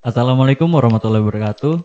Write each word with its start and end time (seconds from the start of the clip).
Assalamualaikum 0.00 0.72
warahmatullahi 0.72 1.20
wabarakatuh. 1.20 1.76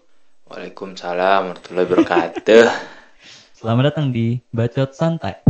Waalaikumsalam 0.48 1.52
warahmatullahi 1.52 1.84
wabarakatuh. 1.84 2.64
Selamat 3.60 3.92
datang 3.92 4.16
di 4.16 4.40
Bacot 4.56 4.96
Santai. 4.96 5.44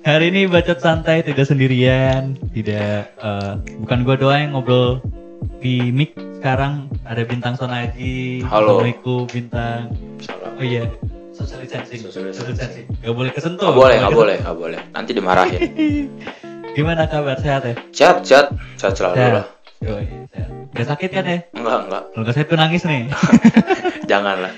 Hari 0.00 0.24
ini 0.32 0.48
Bacot 0.48 0.80
Santai 0.80 1.20
tidak 1.28 1.44
sendirian, 1.44 2.40
tidak 2.56 3.12
eh, 3.20 3.52
bukan 3.84 3.98
gua 4.08 4.16
doang 4.16 4.40
yang 4.48 4.52
ngobrol 4.56 5.04
di 5.60 5.92
mic. 5.92 6.16
Sekarang 6.40 6.88
ada 7.04 7.20
Bintang 7.28 7.60
Sonaji. 7.60 8.48
Halo. 8.48 8.80
Assalamualaikum 8.80 9.28
Bintang. 9.28 9.92
Salam. 10.24 10.56
Oh 10.56 10.64
iya, 10.64 10.88
social 11.36 11.60
distancing. 11.60 12.00
Social 12.00 12.32
distancing. 12.32 12.88
Gak 13.04 13.12
boleh 13.12 13.28
kesentuh. 13.28 13.68
Nggak 13.68 13.76
boleh, 13.76 13.96
nggak 14.00 14.16
boleh, 14.16 14.36
nggak 14.40 14.56
boleh. 14.56 14.80
Nanti 14.88 15.10
dimarahin. 15.12 15.68
Gimana 16.80 17.12
kabar? 17.12 17.36
Sehat 17.44 17.68
ya? 17.68 17.76
Sehat, 17.92 18.24
sehat, 18.24 18.56
sehat 18.80 18.96
selalu 18.96 19.20
lah. 19.20 19.53
Yoi. 19.84 20.06
Gak 20.72 20.86
sakit 20.88 21.10
kan 21.10 21.24
ya? 21.24 21.38
Enggak, 21.52 21.78
enggak. 21.86 22.02
Kalau 22.08 22.22
gak 22.24 22.34
sakit 22.34 22.48
tuh 22.48 22.58
nangis 22.58 22.82
nih. 22.82 23.02
Janganlah. 24.10 24.52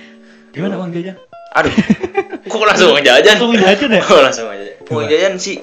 Gimana 0.51 0.79
Bang 0.79 0.91
Jajan? 0.91 1.17
Aduh. 1.53 1.73
Kok 2.47 2.63
langsung 2.63 2.95
ngejajan? 2.95 3.37
Langsung 3.37 3.53
jajan 3.55 3.91
ya? 3.91 4.01
Kok 4.01 4.21
langsung 4.23 4.47
ngejajan? 4.47 4.77
Mau 4.79 4.87
Coba. 4.87 5.01
ngejajan 5.03 5.35
sih. 5.37 5.57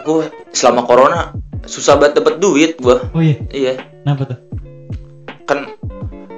Gue 0.00 0.24
selama 0.50 0.82
corona 0.82 1.34
susah 1.62 1.98
banget 1.98 2.22
dapet 2.22 2.38
duit 2.38 2.72
gua. 2.78 3.10
Oh 3.10 3.18
iya, 3.18 3.36
Iya. 3.50 3.72
kenapa 4.00 4.22
tuh? 4.26 4.38
Kan 5.44 5.66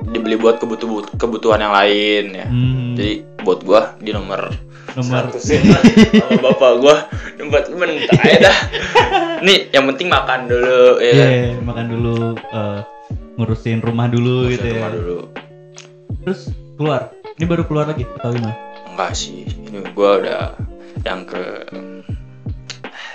dibeli 0.09 0.35
buat 0.35 0.57
kebutuhan 0.57 1.05
kebutuhan 1.15 1.61
yang 1.61 1.71
lain 1.71 2.25
ya. 2.33 2.47
Hmm, 2.49 2.97
Jadi 2.97 3.13
buat 3.41 3.61
gua 3.61 3.95
di 3.99 4.11
nomor 4.11 4.51
nomor 4.93 5.29
Satusin 5.31 5.69
lah 5.69 5.81
sama 5.81 6.53
bapak 6.53 6.73
gua 6.79 6.97
tempat 7.35 7.63
mentak 7.71 8.19
aja 8.19 8.39
dah. 8.43 8.57
Nih, 9.43 9.69
yang 9.71 9.91
penting 9.91 10.07
makan 10.07 10.47
dulu 10.47 11.03
ya. 11.03 11.11
Iya, 11.11 11.27
kan? 11.59 11.67
makan 11.67 11.87
dulu 11.89 12.17
eh, 12.39 12.81
ngurusin 13.35 13.79
rumah 13.81 14.07
dulu 14.07 14.47
Ngurusin 14.47 14.55
gitu 14.55 14.67
ya. 14.67 14.75
rumah 14.77 14.91
dulu. 14.93 15.19
Terus 16.23 16.41
keluar. 16.77 17.03
Ini 17.33 17.45
baru 17.45 17.63
keluar 17.67 17.87
lagi 17.89 18.07
atau 18.07 18.31
gimana? 18.31 18.55
Enggak 18.87 19.11
sih, 19.13 19.43
ini 19.43 19.83
gua 19.93 20.21
udah 20.21 20.43
yang 21.03 21.25
ke 21.25 21.43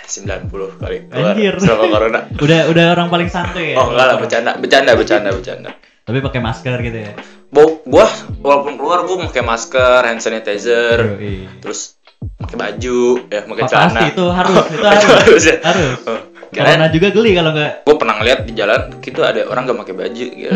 90 0.04 0.50
kali 0.80 0.98
keluar 1.06 1.32
Anjir. 1.32 1.54
selama 1.60 1.86
corona. 1.88 2.20
Udah 2.44 2.62
udah 2.68 2.86
orang 2.92 3.08
paling 3.08 3.30
santuy 3.30 3.72
ya. 3.72 3.76
Oh 3.78 3.92
enggak 3.92 4.06
lah, 4.06 4.16
bercanda, 4.18 4.52
bercanda, 4.56 4.92
bercanda, 4.96 5.30
bercanda. 5.32 5.70
Tapi 6.02 6.24
pakai 6.24 6.40
masker 6.40 6.78
gitu 6.82 6.98
ya. 6.98 7.14
Bo, 7.48 7.84
gua 7.84 8.08
walaupun 8.40 8.76
keluar 8.76 9.04
gua 9.04 9.28
pakai 9.28 9.44
masker, 9.44 10.02
hand 10.04 10.20
sanitizer, 10.20 11.20
Yoi. 11.20 11.48
terus 11.60 11.97
pakai 12.38 12.58
baju, 12.58 13.00
ya 13.28 13.40
pakai 13.44 13.64
Pa- 13.64 13.70
celana. 13.70 13.90
Pasti 13.90 14.06
itu 14.14 14.26
harus, 14.28 14.54
itu 14.56 14.74
Itu 14.74 14.86
harus. 14.86 15.06
harus 15.08 15.44
ya. 15.44 15.56
Harus. 15.62 16.00
Oh, 16.06 16.20
Kirain 16.48 16.80
juga 16.90 17.08
geli 17.12 17.36
kalau 17.36 17.52
nggak. 17.52 17.72
gue 17.84 17.96
pernah 18.00 18.16
ngeliat 18.18 18.40
di 18.42 18.54
jalan 18.56 18.82
gitu 18.98 19.20
ada 19.20 19.44
orang 19.46 19.68
gak 19.68 19.78
pakai 19.78 19.96
baju 19.96 20.26
gitu. 20.32 20.52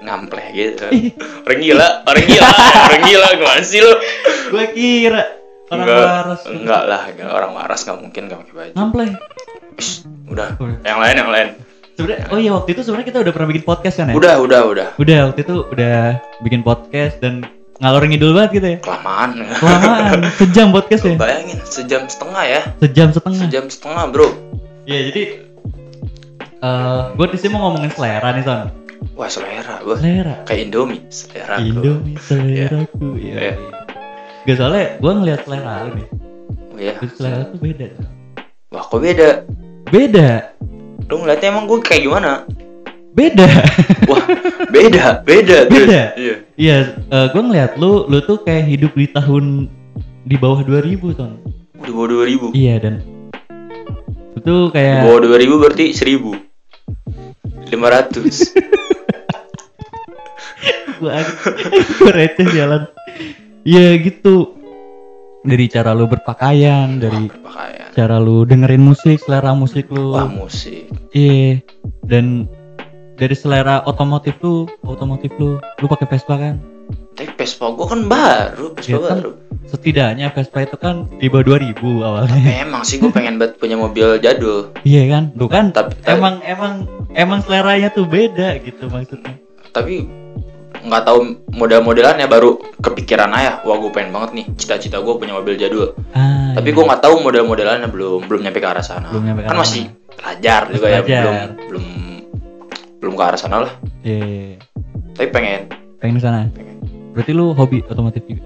Ngampleh 0.00 0.46
gitu 0.50 0.84
orang 1.46 1.60
gila 1.60 1.88
orang 2.02 2.24
gila 2.26 2.48
orang 2.82 3.02
gila 3.04 3.28
gimana 3.38 3.62
sih 3.62 3.78
lu 3.78 3.92
Gue 4.50 4.64
kira 4.74 5.22
orang 5.70 5.86
enggak 5.86 6.02
waras. 6.02 6.40
enggak 6.44 6.82
lah 6.82 7.02
enggak, 7.06 7.30
orang 7.30 7.52
waras 7.54 7.80
nggak 7.80 7.98
mungkin 8.00 8.22
gak 8.26 8.38
pakai 8.42 8.54
baju 8.58 8.72
Ngampleh. 8.74 9.08
Udah 10.26 10.48
Udah. 10.58 10.78
yang 10.82 10.98
lain 10.98 11.16
yang 11.16 11.30
lain 11.30 11.48
Sebenarnya 11.94 12.24
oh 12.26 12.38
iya 12.40 12.50
waktu 12.50 12.70
itu 12.72 12.80
sebenarnya 12.82 13.06
kita 13.06 13.18
udah 13.22 13.32
pernah 13.32 13.48
bikin 13.48 13.64
podcast 13.64 13.96
kan 13.96 14.06
ya? 14.08 14.14
udah 14.16 14.34
udah 14.40 14.60
udah 14.66 14.86
Udah 14.96 15.18
waktu 15.30 15.40
itu 15.42 15.54
udah 15.62 15.98
bikin 16.40 16.60
podcast 16.60 17.14
dan 17.20 17.46
ngalor 17.80 18.04
ngidul 18.04 18.32
banget 18.32 18.50
gitu 18.54 18.66
ya. 18.68 18.78
kelamaan 18.78 19.30
Kelamaan, 19.50 20.20
sejam 20.36 20.68
podcast 20.68 21.02
ya. 21.02 21.16
bayangin 21.16 21.58
sejam 21.64 22.02
setengah 22.04 22.44
ya 22.44 22.60
Sejam 22.78 23.08
setengah. 23.08 23.38
sejam 23.40 23.64
setengah 23.66 24.04
bro 24.06 24.28
Iya 24.84 25.00
jadi 25.08 25.22
eh 26.60 27.00
gue 27.10 27.26
di 27.26 27.36
sini 27.36 27.50
mau 27.50 27.66
ngomongin 27.66 27.88
selera 27.90 28.28
nih 28.30 28.44
son. 28.44 28.68
wah 29.12 29.26
selera 29.26 29.80
gua 29.80 29.96
Selera. 29.96 30.44
kayak 30.44 30.60
Indomie 30.66 31.00
selera. 31.08 31.56
Indomie 31.58 32.16
seleraku 32.18 33.16
Iya. 33.16 33.36
ya. 33.42 33.54
Gak 34.42 34.56
soalnya 34.56 34.84
gue 34.96 35.12
ngeliat 35.14 35.40
selera 35.42 35.72
lu 35.82 35.90
nih. 35.94 36.08
oh 36.66 36.78
iya 36.78 36.92
Terus 36.96 37.12
selera 37.16 37.42
tuh 37.46 37.58
beda. 37.58 37.86
wah 38.68 38.84
kok 38.84 39.00
beda 39.00 39.30
Beda. 39.88 40.28
lu 41.02 41.14
ngeliatnya 41.18 41.48
emang 41.48 41.64
gue 41.64 41.78
kayak 41.80 42.02
gimana 42.02 42.44
Beda. 43.10 43.46
wah 44.06 44.22
beda 44.70 45.26
beda. 45.26 45.66
Beda? 45.66 46.02
iya 46.14 46.34
Iya, 46.54 46.76
gue 47.32 47.42
ngeliat 47.42 47.74
lu, 47.76 48.06
lu 48.06 48.22
tuh 48.22 48.38
kayak 48.40 48.68
hidup 48.68 48.92
di 48.94 49.10
tahun 49.10 49.66
di 50.22 50.36
bawah 50.38 50.62
2000 50.62 51.18
ton. 51.18 51.32
di 51.80 51.88
bawah 51.88 52.08
dua 52.12 52.24
ribu 52.28 52.46
Iya 52.52 52.76
dan 52.76 52.94
itu 54.36 54.54
di 54.68 54.72
kayak 54.76 55.00
bawah 55.08 55.20
dua 55.24 55.36
ribu 55.40 55.56
berarti 55.56 55.96
seribu 55.96 56.36
lima 57.72 57.88
ratus 57.88 58.52
gue 61.00 61.08
gue 61.96 62.12
receh 62.12 62.46
jalan. 62.52 62.84
Iya 63.64 63.96
gitu. 64.04 64.52
Dari 65.40 65.72
cara 65.72 65.96
lu 65.96 66.04
berpakaian, 66.04 67.00
dari 67.00 67.24
berpakaian 67.24 67.88
cara 67.96 68.20
lu 68.20 68.44
dengerin 68.44 68.84
musik, 68.84 69.16
selera 69.24 69.56
musik 69.56 69.88
lu. 69.88 70.12
wah 70.12 70.28
musik 70.28 70.92
Iya. 71.16 71.64
Dan 72.04 72.44
dari 73.20 73.36
selera 73.36 73.84
otomotif 73.84 74.40
lu, 74.40 74.64
otomotif 74.82 75.28
lu, 75.36 75.60
lu 75.60 75.86
pakai 75.86 76.08
Vespa 76.08 76.34
kan? 76.34 76.56
tapi 77.10 77.36
Vespa 77.36 77.68
gua 77.70 77.86
kan 77.86 78.00
baru 78.08 78.72
Vespa 78.72 78.88
Iya 78.88 78.98
kan? 78.98 79.10
baru 79.14 79.30
Setidaknya 79.62 80.26
Vespa 80.32 80.58
itu 80.60 80.74
kan 80.74 81.06
di 81.14 81.28
bawah 81.28 81.44
2000 81.54 81.76
awalnya. 82.00 82.40
emang 82.58 82.82
sih 82.82 82.96
gua 82.96 83.12
pengen 83.12 83.36
banget 83.36 83.54
punya 83.56 83.76
mobil 83.76 84.16
jadul 84.18 84.72
Iya 84.82 85.02
kan? 85.06 85.24
Lu 85.34 85.46
kan 85.46 85.70
tapi 85.70 85.94
tapi, 85.96 86.16
emang 86.16 86.40
emang 86.42 86.72
emang 87.12 87.38
seleranya 87.40 87.92
tuh 87.92 88.08
beda 88.08 88.56
gitu 88.58 88.88
maksudnya. 88.88 89.36
tapi 89.70 90.08
nggak 90.80 91.02
tahu 91.04 91.18
model-modelannya 91.52 92.24
baru 92.24 92.56
kepikiran 92.80 93.30
aja 93.30 93.60
wah 93.62 93.76
gua 93.76 93.92
pengen 93.92 94.10
banget 94.10 94.30
nih 94.32 94.46
cita-cita 94.56 94.96
gua 94.98 95.14
punya 95.14 95.36
mobil 95.36 95.54
jadul 95.54 95.92
Ah, 96.10 96.56
tapi 96.56 96.72
iya. 96.72 96.74
gua 96.74 96.84
nggak 96.88 97.02
tahu 97.04 97.14
model-modelannya 97.20 97.86
belum 97.86 98.26
belum 98.26 98.40
nyampe 98.40 98.58
ke 98.58 98.66
arah 98.66 98.80
sana 98.80 99.12
Belum 99.12 99.22
nyampe 99.22 99.44
ke 99.44 99.46
kan 99.46 99.54
arah 99.54 99.62
masih 99.62 99.82
pelajar 100.10 100.62
juga 100.66 100.86
ya 100.88 101.00
belum 101.04 101.36
belum 101.68 101.84
belum 103.00 103.14
ke 103.14 103.24
arah 103.24 103.36
sana 103.36 103.56
lah 103.60 103.72
Iya, 104.00 104.60
tapi 105.12 105.28
pengen 105.28 105.68
pengen 105.96 106.14
ke 106.14 106.22
sana. 106.22 106.48
pengen 106.48 106.76
Berarti 107.10 107.32
lu 107.32 107.50
hobi 107.50 107.82
otomotif 107.82 108.22
juga? 108.22 108.44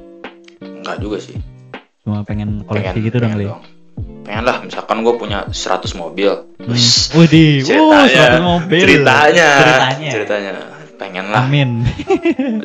nggak 0.80 0.96
juga 0.98 1.18
sih 1.18 1.36
Cuma 2.00 2.20
pengen 2.22 2.62
koleksi 2.62 2.90
pengen 2.92 3.04
gitu 3.04 3.16
dong 3.16 3.28
pengen 3.28 3.36
kali. 3.36 3.44
ya? 3.44 3.50
dong. 3.50 3.62
pengen 4.22 4.42
lah 4.42 4.56
misalkan 4.60 4.96
gue 5.00 5.14
punya 5.14 5.38
100 5.46 5.54
mobil 5.94 6.30
Hmm. 6.56 6.80
Wow, 7.12 7.28
ceritanya 8.08 8.40
100 8.40 8.40
mobil. 8.42 8.80
ceritanya 8.80 9.48
Ceritanya. 9.52 10.10
ceritanya 10.10 10.52
pengen 10.94 11.26
lah 11.28 11.42
Amin. 11.42 11.84
50 12.62 12.64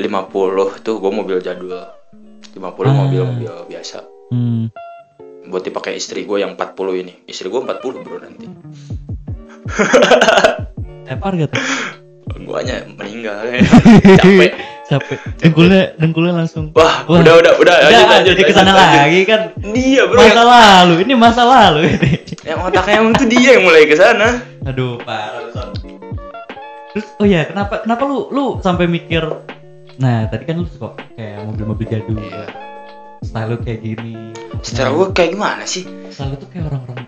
tuh 0.79 0.95
gue 0.97 1.11
mobil 1.11 1.38
jadul 1.39 1.73
50 2.49 2.61
Ah. 2.61 2.94
mobil 2.95 3.22
mobil 3.23 3.51
biasa 3.67 4.05
Hmm. 4.29 4.69
buat 5.45 5.61
dipakai 5.61 5.94
istri 5.94 6.23
gue 6.23 6.38
yang 6.38 6.53
40 6.53 6.69
ini 6.95 7.13
istri 7.25 7.47
gue 7.47 7.57
40 7.57 7.75
bro 7.99 8.17
nanti 8.19 8.45
Tepar 11.09 11.34
gitu. 11.36 11.58
guanya 12.40 12.86
meninggal 12.88 13.42
capek 14.22 14.53
Capek. 14.86 15.18
Dengkulnya 15.38 15.94
dengkulnya 15.97 16.34
langsung. 16.36 16.74
wah, 16.74 17.06
Wah. 17.06 17.22
udah 17.22 17.34
udah 17.36 17.53
udah 17.58 17.75
lanjut 17.80 17.94
Udah, 17.96 18.09
lanjut 18.12 18.31
jadi 18.31 18.42
ke 18.44 18.53
sana 18.53 18.64
lanjut, 18.66 18.78
lanjut. 18.80 18.97
lagi 19.00 19.22
kan. 19.24 19.42
dia 19.70 20.02
bro 20.03 20.18
Masa 20.18 20.30
yang, 20.31 20.47
lalu, 20.47 20.94
ini 21.00 21.14
masa 21.16 21.42
lalu 21.44 21.80
ini. 21.88 22.12
yang 22.42 22.59
otaknya 22.59 22.96
emang 22.97 23.14
tuh 23.14 23.28
dia 23.28 23.50
yang 23.53 23.64
mulai 23.64 23.84
ke 23.84 23.94
sana 23.94 24.28
Aduh, 24.64 24.97
parah. 25.00 25.46
Terus 26.90 27.06
oh 27.18 27.26
ya, 27.26 27.46
kenapa 27.46 27.81
kenapa 27.81 28.02
lu 28.03 28.30
lu 28.30 28.46
sampai 28.59 28.86
mikir 28.86 29.22
Nah, 30.00 30.26
tadi 30.26 30.44
kan 30.44 30.56
lu 30.56 30.66
suka 30.66 30.96
kayak 31.14 31.44
mobil-mobil 31.44 31.86
jadul. 31.86 32.18
Iya. 32.18 32.47
Style 33.22 33.46
lu 33.47 33.58
kayak 33.59 33.80
gini. 33.84 34.31
secara 34.62 34.90
Nah, 34.90 34.96
gue 34.96 35.08
kayak 35.12 35.30
gimana 35.34 35.64
sih 35.66 35.84
style 36.08 36.34
lu 36.34 36.38
tuh 36.38 36.47
kayak 36.47 36.66
orang-orang 36.66 37.03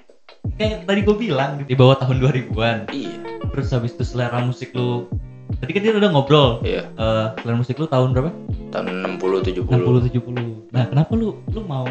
kayak 0.52 0.84
tadi 0.84 1.00
gue 1.02 1.16
bilang 1.16 1.62
di 1.62 1.74
bawah 1.74 1.97
tahun 1.97 2.18
2000-an. 2.19 2.78
iya 2.90 3.13
Terus 3.47 3.68
habis 3.69 3.91
itu 3.91 4.03
selera 4.06 4.40
musik 4.40 4.72
lu 4.72 5.07
Tadi 5.52 5.67
kan 5.70 5.82
kita 5.82 5.99
udah 5.99 6.11
ngobrol. 6.11 6.49
iya 6.61 6.88
Eh, 6.90 7.28
selera 7.38 7.55
musik 7.55 7.76
lu 7.76 7.85
tahun 7.85 8.11
berapa? 8.11 8.32
tahun 8.70 8.88
60 9.20 9.59
70 9.59 9.67
60 9.67 10.08
70. 10.08 10.72
Nah, 10.72 10.85
kenapa 10.88 11.11
lu 11.14 11.43
lu 11.46 11.61
mau 11.61 11.84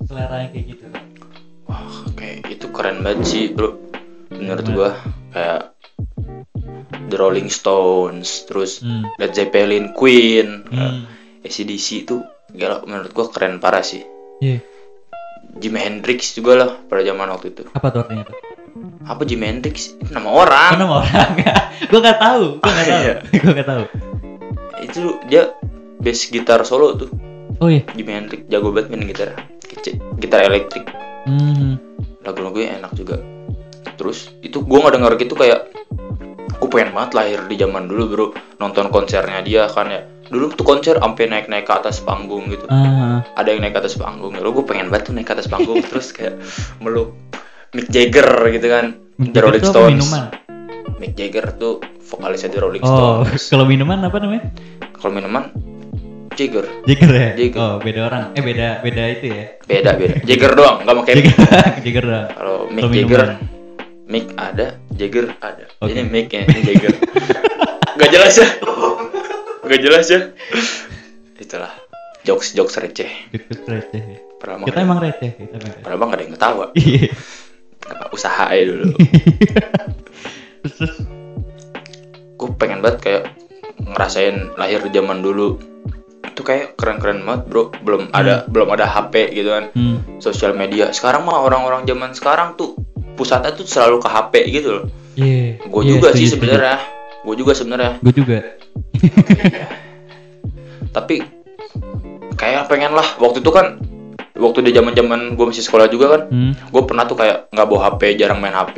selera 0.00 0.40
yang 0.40 0.52
kayak 0.52 0.66
gitu? 0.68 0.82
Wah, 1.66 1.86
kayak 2.12 2.46
itu 2.48 2.66
keren 2.70 3.00
banget 3.00 3.22
sih, 3.24 3.44
bro. 3.48 3.74
Menurut 4.30 4.62
Gimana? 4.62 4.76
gua 4.76 4.90
kayak 5.30 5.60
The 7.04 7.16
Rolling 7.16 7.50
Stones, 7.50 8.46
terus 8.46 8.78
Hmm. 8.78 9.10
Led 9.16 9.32
Zeppelin, 9.32 9.90
Queen, 9.90 10.62
Hmm. 10.64 11.02
eh, 11.42 11.44
ACDC 11.44 11.86
itu 12.04 12.22
gila 12.48 12.86
menurut 12.86 13.10
gua 13.10 13.26
keren 13.28 13.58
parah 13.58 13.82
sih. 13.82 14.06
Iya. 14.38 14.62
Jimi 15.56 15.78
Hendrix 15.78 16.32
juga 16.32 16.52
lah 16.54 16.70
pada 16.86 17.02
zaman 17.02 17.26
waktu 17.28 17.50
itu. 17.50 17.62
Apa 17.72 17.90
tuh 17.90 18.00
artinya 18.04 18.24
tuh? 18.24 18.36
Apa 19.02 19.22
Jimi 19.24 19.44
Hendrix? 19.44 19.96
Itu 19.96 20.12
nama 20.12 20.30
orang. 20.30 20.72
Mana 20.78 20.84
mau 20.86 20.98
orang? 21.00 21.30
gue 21.90 21.98
nggak 21.98 22.18
tahu, 22.18 22.44
gue 22.58 22.70
nggak 22.70 22.86
Ah, 22.86 22.90
tahu, 22.94 23.02
iya. 23.02 23.14
gue 23.34 23.52
nggak 23.52 23.68
tahu. 23.68 23.84
Itu 24.80 25.00
dia 25.26 25.42
bass 25.98 26.20
gitar 26.26 26.62
solo 26.62 26.94
tuh. 26.94 27.10
Oh 27.58 27.68
iya. 27.68 27.82
Jimi 27.92 28.12
Hendrix 28.12 28.46
jago 28.46 28.70
banget 28.70 28.88
main 28.90 29.04
gitar. 29.04 29.34
Gitar 30.16 30.40
elektrik. 30.42 30.86
Hmm. 31.26 31.76
Lagu-lagunya 32.20 32.78
enak 32.78 32.92
juga. 32.94 33.18
Terus 33.96 34.32
itu 34.40 34.60
gua 34.60 34.86
nggak 34.86 34.94
denger 34.96 35.12
gitu 35.18 35.34
kayak 35.34 35.60
gue 36.50 36.68
pengen 36.68 36.92
banget 36.92 37.12
lahir 37.14 37.40
di 37.48 37.56
zaman 37.56 37.88
dulu 37.88 38.04
bro 38.06 38.26
nonton 38.58 38.88
konsernya 38.88 39.40
dia 39.40 39.64
kan 39.66 39.88
ya 39.88 40.04
dulu 40.30 40.46
tuh 40.50 40.62
konser 40.62 40.94
sampai 40.94 41.26
naik 41.26 41.46
naik 41.46 41.66
ke 41.66 41.74
atas 41.74 41.98
panggung 41.98 42.46
gitu 42.48 42.64
Ah, 42.66 43.26
ada 43.34 43.50
yang 43.50 43.60
naik 43.60 43.74
ke 43.74 43.80
atas 43.80 43.94
panggung 43.94 44.30
ya 44.30 44.40
gue 44.40 44.64
pengen 44.64 44.86
banget 44.88 45.06
tuh 45.06 45.12
naik 45.12 45.26
ke 45.26 45.34
atas 45.34 45.46
panggung 45.46 45.82
terus 45.90 46.10
kayak 46.10 46.38
meluk 46.78 47.12
Mick 47.70 47.86
Jagger 47.88 48.26
gitu 48.48 48.66
kan 48.66 48.94
Mick 49.16 49.30
The 49.30 49.40
Rolling 49.40 49.64
Stones 49.64 49.90
minuman? 50.00 50.24
Mick 50.96 51.12
Jagger 51.12 51.50
tuh 51.52 51.78
vokalisnya 52.04 52.48
The 52.48 52.60
Rolling 52.60 52.82
Oh, 52.82 53.22
Stones 53.22 53.42
kalau 53.52 53.64
minuman 53.64 53.98
apa 54.00 54.16
namanya? 54.16 54.54
kalau 54.94 55.12
minuman 55.12 55.50
Jagger 56.32 56.62
Jagger 56.84 57.10
ya? 57.10 57.28
Jagger. 57.34 57.58
Oh, 57.58 57.74
beda 57.76 58.00
orang. 58.06 58.22
Eh, 58.32 58.40
beda 58.40 58.80
beda 58.80 59.02
itu 59.10 59.26
ya. 59.28 59.44
beda 59.62 59.90
beda 59.94 60.14
Jagger 60.22 60.52
doang 60.54 60.76
nggak 60.80 60.96
pakai 60.96 61.12
Mick 61.12 61.26
Jagger, 61.26 61.74
Jagger 61.84 62.04
doang. 62.06 62.26
kalau 62.30 62.56
Mick 62.66 62.82
Jagger 62.86 63.20
minuman. 63.26 63.30
Mick 64.06 64.26
ada 64.36 64.66
Jagger 64.92 65.26
ada 65.38 65.64
Oke. 65.80 65.90
ini 65.90 66.02
Mick 66.04 66.26
ya 66.28 66.42
ini 66.44 66.60
Jagger 66.64 66.94
nggak 67.92 68.10
jelas 68.10 68.34
ya 68.36 68.48
nggak 69.70 69.80
jelas 69.80 70.06
ya 70.06 70.20
itulah 71.38 71.70
jokes 72.20 72.52
jokes 72.52 72.74
receh 72.76 73.06
Jagger 73.30 73.64
receh. 73.70 74.02
ya. 74.02 74.18
Kita 74.40 74.56
mah- 74.56 74.82
emang 74.82 74.98
receh, 74.98 75.30
kita 75.30 75.54
emang 75.54 75.70
receh. 75.70 75.84
nggak 75.86 76.10
ada 76.10 76.22
yang 76.22 76.34
ketawa 76.34 76.64
Iya. 76.74 77.08
Apa, 77.80 78.04
usaha 78.10 78.44
aja 78.46 78.62
dulu 78.66 78.84
gue 82.36 82.48
pengen 82.56 82.80
banget 82.80 82.98
kayak 83.00 83.22
ngerasain 83.78 84.36
lahir 84.54 84.80
di 84.80 84.90
zaman 84.90 85.20
dulu 85.20 85.56
itu 86.22 86.40
kayak 86.42 86.72
keren-keren 86.74 87.20
banget 87.20 87.42
bro 87.46 87.64
belum 87.78 88.12
ada 88.12 88.44
belum 88.46 88.68
ada 88.70 88.86
HP 88.86 89.32
gitu 89.34 89.50
kan 89.50 89.64
hmm. 89.70 90.20
sosial 90.20 90.52
media 90.52 90.88
sekarang 90.90 91.22
mah 91.22 91.38
orang-orang 91.38 91.84
zaman 91.84 92.12
sekarang 92.12 92.54
tuh 92.54 92.76
pusatnya 93.14 93.52
tuh 93.52 93.64
selalu 93.64 93.98
ke 93.98 94.08
HP 94.08 94.34
gitu 94.50 94.70
loh 94.74 94.86
Iya. 95.12 95.58
gue 95.60 95.82
Iya, 95.82 95.90
juga 95.90 96.08
sih 96.14 96.26
sebenarnya 96.26 96.76
gue 97.20 97.34
juga 97.34 97.52
sebenarnya 97.52 97.92
Gue 97.98 98.14
juga. 98.14 98.38
tapi 100.90 101.22
kayak 102.34 102.66
pengen 102.66 102.92
lah 102.92 103.06
waktu 103.16 103.38
itu 103.38 103.50
kan 103.50 103.78
waktu 104.34 104.62
di 104.62 104.72
zaman 104.72 104.92
zaman 104.92 105.20
gue 105.32 105.46
masih 105.46 105.60
sekolah 105.60 105.86
juga 105.86 106.06
kan 106.10 106.22
Hmm. 106.28 106.52
gue 106.56 106.82
pernah 106.82 107.04
tuh 107.04 107.14
kayak 107.14 107.50
nggak 107.50 107.66
bawa 107.66 107.80
HP 107.90 108.16
jarang 108.16 108.38
main 108.38 108.52
HP 108.52 108.76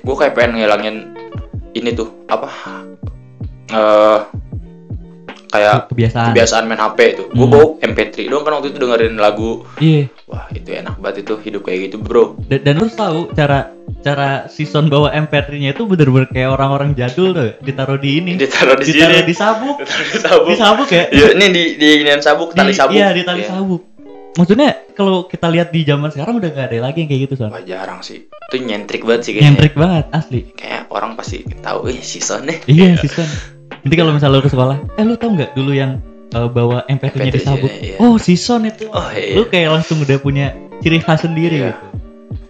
gue 0.00 0.14
kayak 0.14 0.32
pengen 0.32 0.56
ngilangin 0.56 0.96
ini 1.72 1.90
tuh 1.92 2.08
apa 2.26 2.48
eh 3.68 4.18
kayak 5.48 5.92
Kebiasaan. 5.92 6.32
kebiasaan 6.32 6.64
main 6.64 6.80
HP 6.80 6.98
itu 7.10 7.24
gue 7.26 7.38
Hmm. 7.38 7.52
bawa 7.52 7.66
MP3 7.82 8.16
doang 8.26 8.42
kan 8.42 8.52
waktu 8.56 8.68
itu 8.70 8.78
dengerin 8.78 9.16
lagu 9.16 9.68
Iya. 9.76 10.08
wah 10.24 10.48
itu 10.50 10.68
enak 10.70 10.96
banget 10.96 11.28
itu 11.28 11.34
hidup 11.38 11.62
kayak 11.62 11.90
gitu 11.90 11.96
bro 11.98 12.38
Dan, 12.46 12.60
dan 12.62 12.74
lu 12.74 12.86
harus 12.86 12.96
tahu 12.96 13.18
cara 13.32 13.68
cara 14.02 14.28
season 14.46 14.86
bawa 14.86 15.14
MP3-nya 15.16 15.72
itu 15.72 15.82
bener-bener 15.84 16.26
kayak 16.26 16.50
orang-orang 16.50 16.92
jadul 16.92 17.30
tuh, 17.30 17.54
ditaruh 17.58 17.96
di 17.96 18.18
ini. 18.18 18.30
ditaruh 18.34 18.74
di 18.74 18.90
ditaruh 18.90 19.14
sini 19.14 19.24
di 19.24 19.34
sabuk. 19.34 19.76
ditaruh 19.80 20.04
di 20.04 20.18
sabuk 20.18 20.46
Di 20.46 20.56
sabuk 20.56 20.88
ya. 20.88 21.04
Iya, 21.08 21.26
ini 21.32 21.46
di 21.48 21.62
di 21.76 21.88
ginian 21.96 22.18
sabuk 22.18 22.50
tali 22.52 22.70
Di- 22.70 22.76
sabuk 22.76 22.94
Iya, 22.94 23.08
di 23.10 23.22
tali 23.22 23.40
Iya. 23.40 23.50
sabuk. 23.50 23.82
Maksudnya 24.32 24.68
kalau 24.92 25.24
kita 25.24 25.46
lihat 25.46 25.68
di 25.70 25.84
zaman 25.84 26.08
sekarang 26.08 26.36
udah 26.36 26.50
gak 26.50 26.66
ada 26.66 26.78
lagi 26.82 27.04
yang 27.04 27.08
kayak 27.08 27.22
gitu, 27.26 27.34
wah 27.42 27.60
jarang 27.60 28.00
sih 28.00 28.24
itu 28.24 28.56
nyentrik 28.58 29.02
banget 29.02 29.22
sih 29.22 29.32
kayaknya 29.32 29.48
Nyentrik 29.50 29.74
banget, 29.74 30.04
asli. 30.08 30.40
kayak 30.52 30.88
orang 30.88 31.12
pasti 31.14 31.44
tahu 31.54 31.86
eh 31.86 32.00
season 32.00 32.48
nih 32.48 32.58
Iya, 32.64 32.96
season. 32.98 33.28
Nanti 33.78 33.94
kalau 33.94 34.10
misalnya 34.10 34.36
lu 34.36 34.42
ke 34.42 34.48
sekolah, 34.48 34.76
eh 34.94 35.04
lu 35.04 35.14
tau 35.14 35.28
nggak 35.28 35.52
dulu 35.52 35.72
yang 35.72 36.00
eh, 36.28 36.48
bawa 36.48 36.80
MP3-nya 36.86 37.28
di 37.28 37.36
MP3, 37.36 37.44
sabuk? 37.44 37.70
iya. 37.76 37.96
Oh, 37.98 38.16
season 38.16 38.64
itu. 38.64 38.88
oh 38.88 39.08
iya 39.10 39.36
Lu 39.36 39.44
kayak 39.46 39.68
langsung 39.70 40.00
udah 40.00 40.16
punya 40.16 40.46
ciri 40.80 40.96
khas 40.98 41.22
sendiri 41.22 41.56
Iya. 41.58 41.68
gitu. 41.70 41.84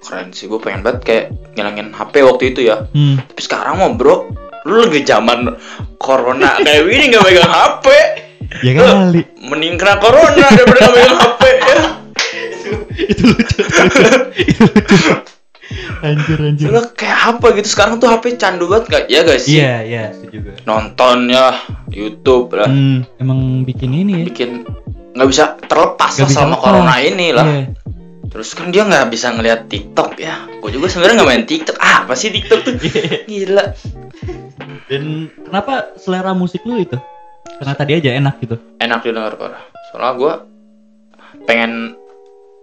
Keren 0.02 0.30
sih 0.30 0.44
gue 0.44 0.58
pengen 0.58 0.80
banget 0.80 1.00
kayak 1.02 1.24
ngilangin 1.52 1.88
HP 1.90 2.14
waktu 2.20 2.44
itu 2.48 2.60
ya 2.64 2.84
Hmm. 2.88 3.22
tapi 3.22 3.40
sekarang 3.40 3.74
mau 3.76 3.90
bro 3.90 4.28
lu 4.62 4.78
lagi 4.80 5.02
zaman 5.02 5.54
corona 5.96 6.54
kayak 6.56 6.82
gini 6.84 7.04
nggak 7.08 7.22
megang 7.22 7.48
HP 7.48 7.86
Ya 8.60 8.72
kali. 8.74 9.22
mending 9.40 9.74
kena 9.74 9.96
corona 9.96 10.28
daripada 10.46 10.80
nggak 10.82 10.92
megang 10.92 11.18
HP 11.18 11.42
ya 11.42 11.62
itu 11.72 11.80
lucu. 11.80 12.72
itu 13.02 13.22
lucu. 13.24 13.58
itu 14.36 14.62
lucu. 14.62 15.12
Anjir, 16.02 16.36
anjir. 16.36 16.66
lu 16.68 16.82
kayak 16.92 17.18
apa 17.32 17.46
gitu 17.54 17.68
sekarang 17.68 17.96
tuh 17.96 18.06
HP 18.06 18.36
candu 18.36 18.66
banget 18.66 18.84
gak 18.88 19.04
ya 19.06 19.20
guys 19.22 19.46
Iya, 19.46 19.74
iya, 19.82 20.04
gue. 20.20 20.58
nonton 20.62 21.26
ya 21.26 21.56
YouTube 21.88 22.52
lah 22.52 22.66
Hmm, 22.66 23.06
emang 23.16 23.38
bikin 23.62 23.94
ini 23.94 24.12
ya. 24.16 24.24
bikin 24.26 24.50
nggak 25.12 25.28
bisa 25.28 25.44
terlepas 25.62 26.10
Nggak 26.10 26.20
lah 26.20 26.28
bisa 26.28 26.40
sama 26.40 26.50
lepas. 26.50 26.60
corona 26.60 26.94
ini 26.98 27.28
lah 27.30 27.46
Iya. 27.46 27.64
Terus 28.32 28.56
kan 28.56 28.72
dia 28.72 28.82
nggak 28.82 29.12
bisa 29.12 29.28
ngeliat 29.30 29.68
TikTok 29.68 30.16
ya. 30.16 30.48
Gue 30.58 30.72
juga 30.72 30.88
sebenarnya 30.88 31.20
nggak 31.20 31.30
main 31.30 31.44
TikTok. 31.44 31.76
Ah, 31.76 32.08
apa 32.08 32.16
sih 32.16 32.32
TikTok 32.32 32.60
tuh? 32.64 32.74
Gila. 33.28 33.64
Dan 34.88 35.28
kenapa 35.44 35.92
selera 35.96 36.32
musik 36.32 36.64
lu 36.64 36.80
itu? 36.80 36.96
Karena 37.60 37.74
tadi 37.76 37.92
aja 37.94 38.10
enak 38.10 38.34
gitu. 38.40 38.56
enak 38.78 39.02
didengar 39.02 39.34
parah 39.36 39.62
soalnya 39.90 40.12
gue 40.16 40.32
pengen 41.44 41.94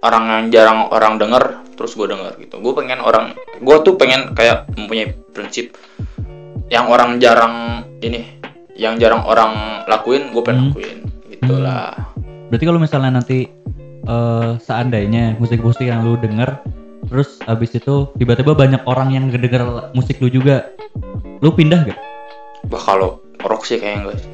orang 0.01 0.23
yang 0.27 0.43
jarang 0.49 0.79
orang 0.89 1.15
denger 1.15 1.43
terus 1.75 1.95
gue 1.95 2.07
denger 2.07 2.35
gitu. 2.39 2.59
Gue 2.59 2.73
pengen 2.75 2.99
orang 2.99 3.35
gue 3.59 3.77
tuh 3.83 3.95
pengen 3.95 4.33
kayak 4.33 4.67
mempunyai 4.75 5.15
prinsip 5.31 5.75
yang 6.67 6.87
orang 6.87 7.17
jarang 7.17 7.85
ini 7.99 8.39
yang 8.75 8.95
jarang 8.95 9.23
orang 9.23 9.83
lakuin 9.85 10.31
gue 10.31 10.43
pengen 10.43 10.59
Hmm. 10.59 10.69
lakuin. 10.75 10.99
Gitulah. 11.29 11.91
Berarti 12.49 12.65
kalau 12.65 12.79
misalnya 12.79 13.11
nanti 13.13 13.47
eh, 14.09 14.49
seandainya 14.57 15.37
musik-musik 15.37 15.85
yang 15.85 16.01
lu 16.01 16.17
denger 16.17 16.59
terus 17.09 17.39
abis 17.47 17.79
itu 17.79 18.11
tiba-tiba 18.19 18.53
banyak 18.53 18.83
orang 18.85 19.13
yang 19.15 19.31
ngedenger 19.31 19.89
musik 19.97 20.19
lu 20.21 20.29
juga, 20.29 20.69
lu 21.41 21.49
pindah 21.49 21.89
gak? 21.89 21.99
bah 22.67 22.81
kalau 22.83 23.23
rock 23.39 23.63
sih 23.63 23.79
kayaknya 23.79 23.99
enggak 24.03 24.17
sih. 24.19 24.29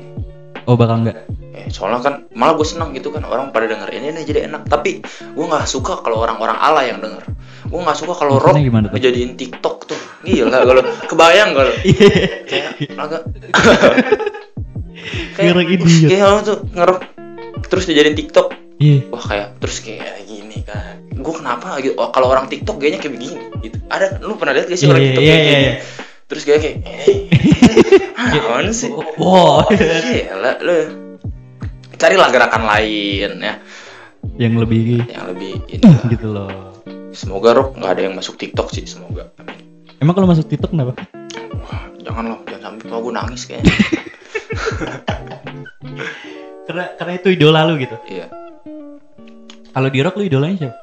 Oh 0.66 0.74
bakal 0.74 1.06
nggak? 1.06 1.30
Eh, 1.54 1.69
soalnya 1.69 2.01
kan 2.01 2.13
malah 2.33 2.57
gue 2.57 2.66
seneng 2.66 2.89
gitu 2.98 3.13
kan 3.13 3.22
orang 3.22 3.54
pada 3.54 3.69
denger 3.69 3.86
ini 3.94 4.18
nih 4.18 4.24
jadi 4.25 4.39
enak. 4.50 4.66
Tapi 4.66 5.06
gue 5.06 5.45
nggak 5.45 5.69
suka 5.69 6.01
kalau 6.01 6.25
orang-orang 6.25 6.57
ala 6.57 6.81
yang 6.81 6.98
denger. 6.98 7.21
Gue 7.69 7.80
nggak 7.86 7.98
suka 8.01 8.18
kalau 8.18 8.42
rock 8.42 8.57
gimana 8.57 8.89
tuh? 8.89 8.98
dijadiin 8.98 9.38
TikTok 9.38 9.86
tuh. 9.86 10.00
Gila 10.25 10.66
kalau 10.66 10.81
kebayang 11.06 11.54
kalau. 11.54 11.74
Kayak 12.50 12.69
agak 12.98 13.21
Kayak 15.38 15.69
kayak 16.10 16.25
orang 16.25 16.44
tuh 16.48 16.57
ngerok 16.74 17.00
terus 17.69 17.86
dijadiin 17.86 18.18
TikTok 18.18 18.64
Iya. 18.75 19.07
wah 19.07 19.24
kayak 19.24 19.48
terus 19.57 19.80
kayak 19.80 20.27
gini 20.27 20.60
kan 20.62 21.00
gue 21.10 21.33
kenapa 21.33 21.80
gitu 21.80 21.95
oh, 21.95 22.12
kalau 22.12 22.27
orang 22.27 22.51
TikTok 22.51 22.75
kayaknya 22.75 23.00
kayak 23.00 23.13
begini 23.16 23.36
gitu 23.63 23.77
ada 23.88 24.19
lu 24.19 24.36
pernah 24.36 24.51
lihat 24.51 24.68
gak 24.68 24.75
sih 24.75 24.88
orang 24.88 25.00
Iya, 25.00 25.07
TikTok 25.10 25.24
iya, 25.24 25.31
kayak 25.31 25.39
iya, 25.39 25.48
gini 25.48 25.63
iya. 25.63 25.74
terus 26.25 26.44
kayak 26.44 26.60
kayak 26.60 26.75
eh, 26.83 27.18
apaan 28.36 28.68
sih 28.69 28.92
Wow. 29.16 29.63
Gila 29.72 30.52
lu 30.59 30.78
carilah 31.95 32.28
gerakan 32.28 32.64
lain 32.68 33.31
ya 33.40 33.54
yang 34.35 34.59
lebih 34.59 35.07
yang 35.07 35.26
lebih 35.30 35.64
ini 35.69 35.80
lah. 35.80 36.04
gitu 36.11 36.28
loh. 36.28 36.52
semoga 37.16 37.56
Rock 37.56 37.80
nggak 37.80 37.92
ada 37.95 38.02
yang 38.11 38.16
masuk 38.19 38.35
TikTok 38.35 38.68
sih 38.69 38.83
semoga 38.83 39.31
amin 39.40 39.64
Emang 40.04 40.11
kalau 40.11 40.28
masuk 40.28 40.52
TikTok 40.52 40.76
kenapa? 40.76 40.99
wah 41.64 41.88
jangan 41.97 42.23
loh 42.28 42.40
jangan 42.44 42.76
sampai 42.76 42.85
kalau 42.92 43.02
gue 43.02 43.14
nangis 43.16 43.42
kayaknya 43.47 43.71
Karena 46.66 46.92
karena 46.97 47.14
itu 47.16 47.28
idola 47.31 47.61
lu 47.64 47.78
gitu. 47.78 47.95
iya 48.09 48.26
Kalau 49.75 49.89
di 49.89 49.99
rock 49.99 50.15
lu 50.15 50.23
idolanya 50.23 50.57
siapa? 50.57 50.77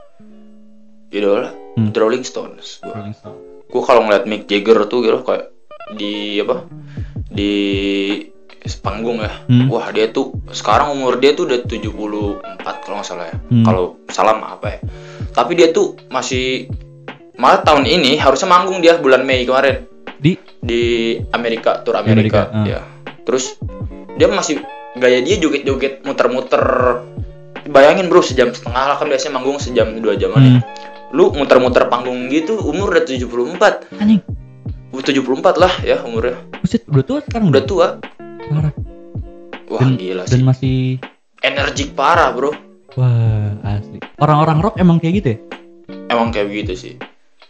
idola 1.11 1.53
Hmm. 1.73 1.89
The 1.89 1.99
Rolling 1.99 2.21
Stones 2.23 2.81
gue 2.81 2.89
Rolling 2.89 3.13
Stone. 3.13 3.37
gue 3.67 3.83
kalau 3.83 4.05
ngeliat 4.05 4.25
Mick 4.25 4.45
Jagger 4.45 4.85
tuh 4.85 5.01
gitu 5.01 5.21
kayak 5.21 5.49
di 5.91 6.37
apa 6.37 6.69
di 7.27 7.53
panggung 8.79 9.19
ya 9.19 9.33
Hmm. 9.45 9.69
wah 9.69 9.89
dia 9.89 10.09
tuh 10.09 10.37
sekarang 10.49 10.93
umur 10.93 11.17
dia 11.17 11.33
tuh 11.33 11.45
udah 11.45 11.65
74 11.65 12.45
kalau 12.81 12.97
nggak 12.97 13.09
salah 13.09 13.27
ya 13.27 13.37
Hmm. 13.43 13.65
kalau 13.65 13.85
salah 14.07 14.37
mah 14.37 14.51
apa 14.55 14.67
ya 14.69 14.79
tapi 15.33 15.53
dia 15.53 15.69
tuh 15.69 15.97
masih 16.09 16.69
malah 17.35 17.61
tahun 17.61 17.85
ini 17.85 18.17
harusnya 18.17 18.47
manggung 18.47 18.79
dia 18.79 18.97
bulan 18.97 19.21
Mei 19.23 19.45
kemarin 19.45 19.89
Di 20.15 20.37
di 20.59 20.83
Amerika 21.29 21.81
tur 21.81 21.97
Amerika, 21.97 22.47
Amerika, 22.47 22.53
ah. 22.53 22.65
ya 22.65 22.81
terus 23.23 23.57
dia 24.15 24.29
masih 24.29 24.61
gaya 24.95 25.19
dia 25.19 25.37
joget-joget 25.37 26.05
muter-muter 26.05 26.61
bayangin 27.65 28.07
bro 28.07 28.21
sejam 28.21 28.51
setengah 28.51 28.85
lah 28.85 28.97
kan 28.97 29.07
biasanya 29.07 29.33
manggung 29.35 29.59
sejam 29.59 29.87
dua 29.97 30.15
ya. 30.15 30.29
hmm. 30.29 30.61
lu 31.13 31.31
muter-muter 31.31 31.87
panggung 31.87 32.27
gitu 32.27 32.57
umur 32.59 32.91
udah 32.91 33.05
74 33.05 33.93
anjing. 33.95 34.23
74 34.91 35.23
lah 35.57 35.73
ya 35.81 36.01
umurnya 36.01 36.37
Buset, 36.59 36.85
udah 36.85 37.03
tua 37.03 37.19
sekarang 37.21 37.49
udah 37.49 37.63
tua 37.63 37.87
Parah. 38.43 38.73
wah 39.67 39.81
Dan- 39.81 39.97
gila 39.97 40.25
Dan 40.25 40.33
sih 40.35 40.43
masih 40.43 40.77
energik 41.41 41.93
parah 41.93 42.31
bro 42.31 42.53
wah 42.95 43.57
asli. 43.63 43.99
Orang-orang 44.17 44.59
rock 44.61 44.77
emang 44.77 44.99
kayak 44.99 45.15
gitu 45.17 45.29
ya? 45.29 45.39
emang 46.09 46.29
kayak 46.29 46.47
begitu 46.47 46.73
sih 46.75 46.95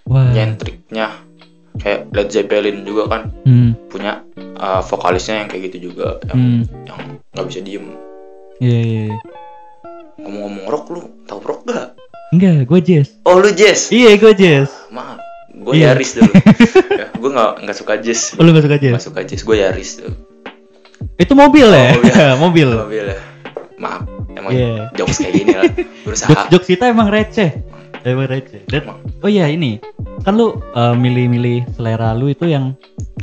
Wah. 0.04 0.28
nyentriknya 0.28 1.18
kayak 1.74 2.10
Led 2.10 2.28
Zeppelin 2.28 2.82
juga 2.82 3.06
kan 3.08 3.22
Hmm. 3.42 3.74
punya 3.86 4.22
uh, 4.54 4.78
vokalisnya 4.80 5.42
yang 5.42 5.48
kayak 5.48 5.62
gitu 5.70 5.90
juga 5.90 6.18
yang 6.26 6.38
Hmm. 6.38 6.62
yang 6.84 6.98
nggak 7.32 7.46
bisa 7.46 7.60
diem 7.60 7.86
Iya, 8.58 8.78
iya, 8.80 9.02
iya. 9.08 9.18
Ngomong-ngomong 10.22 10.64
rock 10.66 10.84
lu 10.88 11.00
tahu 11.24 11.40
rock 11.40 11.62
gak 11.64 11.88
Enggak, 12.32 12.64
gue 12.64 12.80
jazz. 12.80 13.08
oh 13.22 13.36
lu 13.36 13.52
jazz 13.52 13.88
Iya, 13.88 14.16
gue 14.16 14.32
jazz. 14.32 14.68
maaf 14.88 15.20
gue 15.52 15.74
Iya. 15.74 15.92
Yaris 15.92 16.16
dulu 16.16 16.32
ya, 17.00 17.06
gue 17.10 17.30
nggak 17.30 17.50
nggak 17.60 17.76
suka 17.76 17.94
jazz 17.98 18.32
Oh, 18.34 18.42
lu 18.42 18.50
gak 18.50 18.64
suka 18.64 18.78
jazz? 18.78 18.92
nggak 18.92 19.04
suka 19.04 19.20
jazz 19.22 19.42
gue 19.42 19.56
Yaris 19.58 19.90
tuh 19.98 20.12
Itu 21.14 21.34
mobil 21.34 21.66
ya? 21.66 21.92
Oh, 21.92 22.00
mobil. 22.48 22.68
mobil. 22.68 22.68
mobil 22.82 23.04
ya 23.08 23.18
maaf 23.76 24.06
emang 24.32 24.52
Iya. 24.52 24.88
jokes 24.94 25.18
kayak 25.18 25.34
gini 25.34 25.52
lah 25.52 25.64
berusaha 26.02 26.46
Jokes, 26.48 26.66
kita 26.66 26.86
emang 26.86 27.10
receh. 27.10 27.50
Emang 28.02 28.26
receh. 28.26 28.66
Dan, 28.66 28.82
Emang. 28.82 28.98
oh 29.22 29.30
iya 29.30 29.46
ini. 29.46 29.78
Kan 30.22 30.34
lu 30.34 30.58
eh, 30.72 30.90
milih-milih 30.92 31.70
selera 31.72 32.10
lu 32.12 32.26
itu 32.26 32.46
yang 32.46 32.74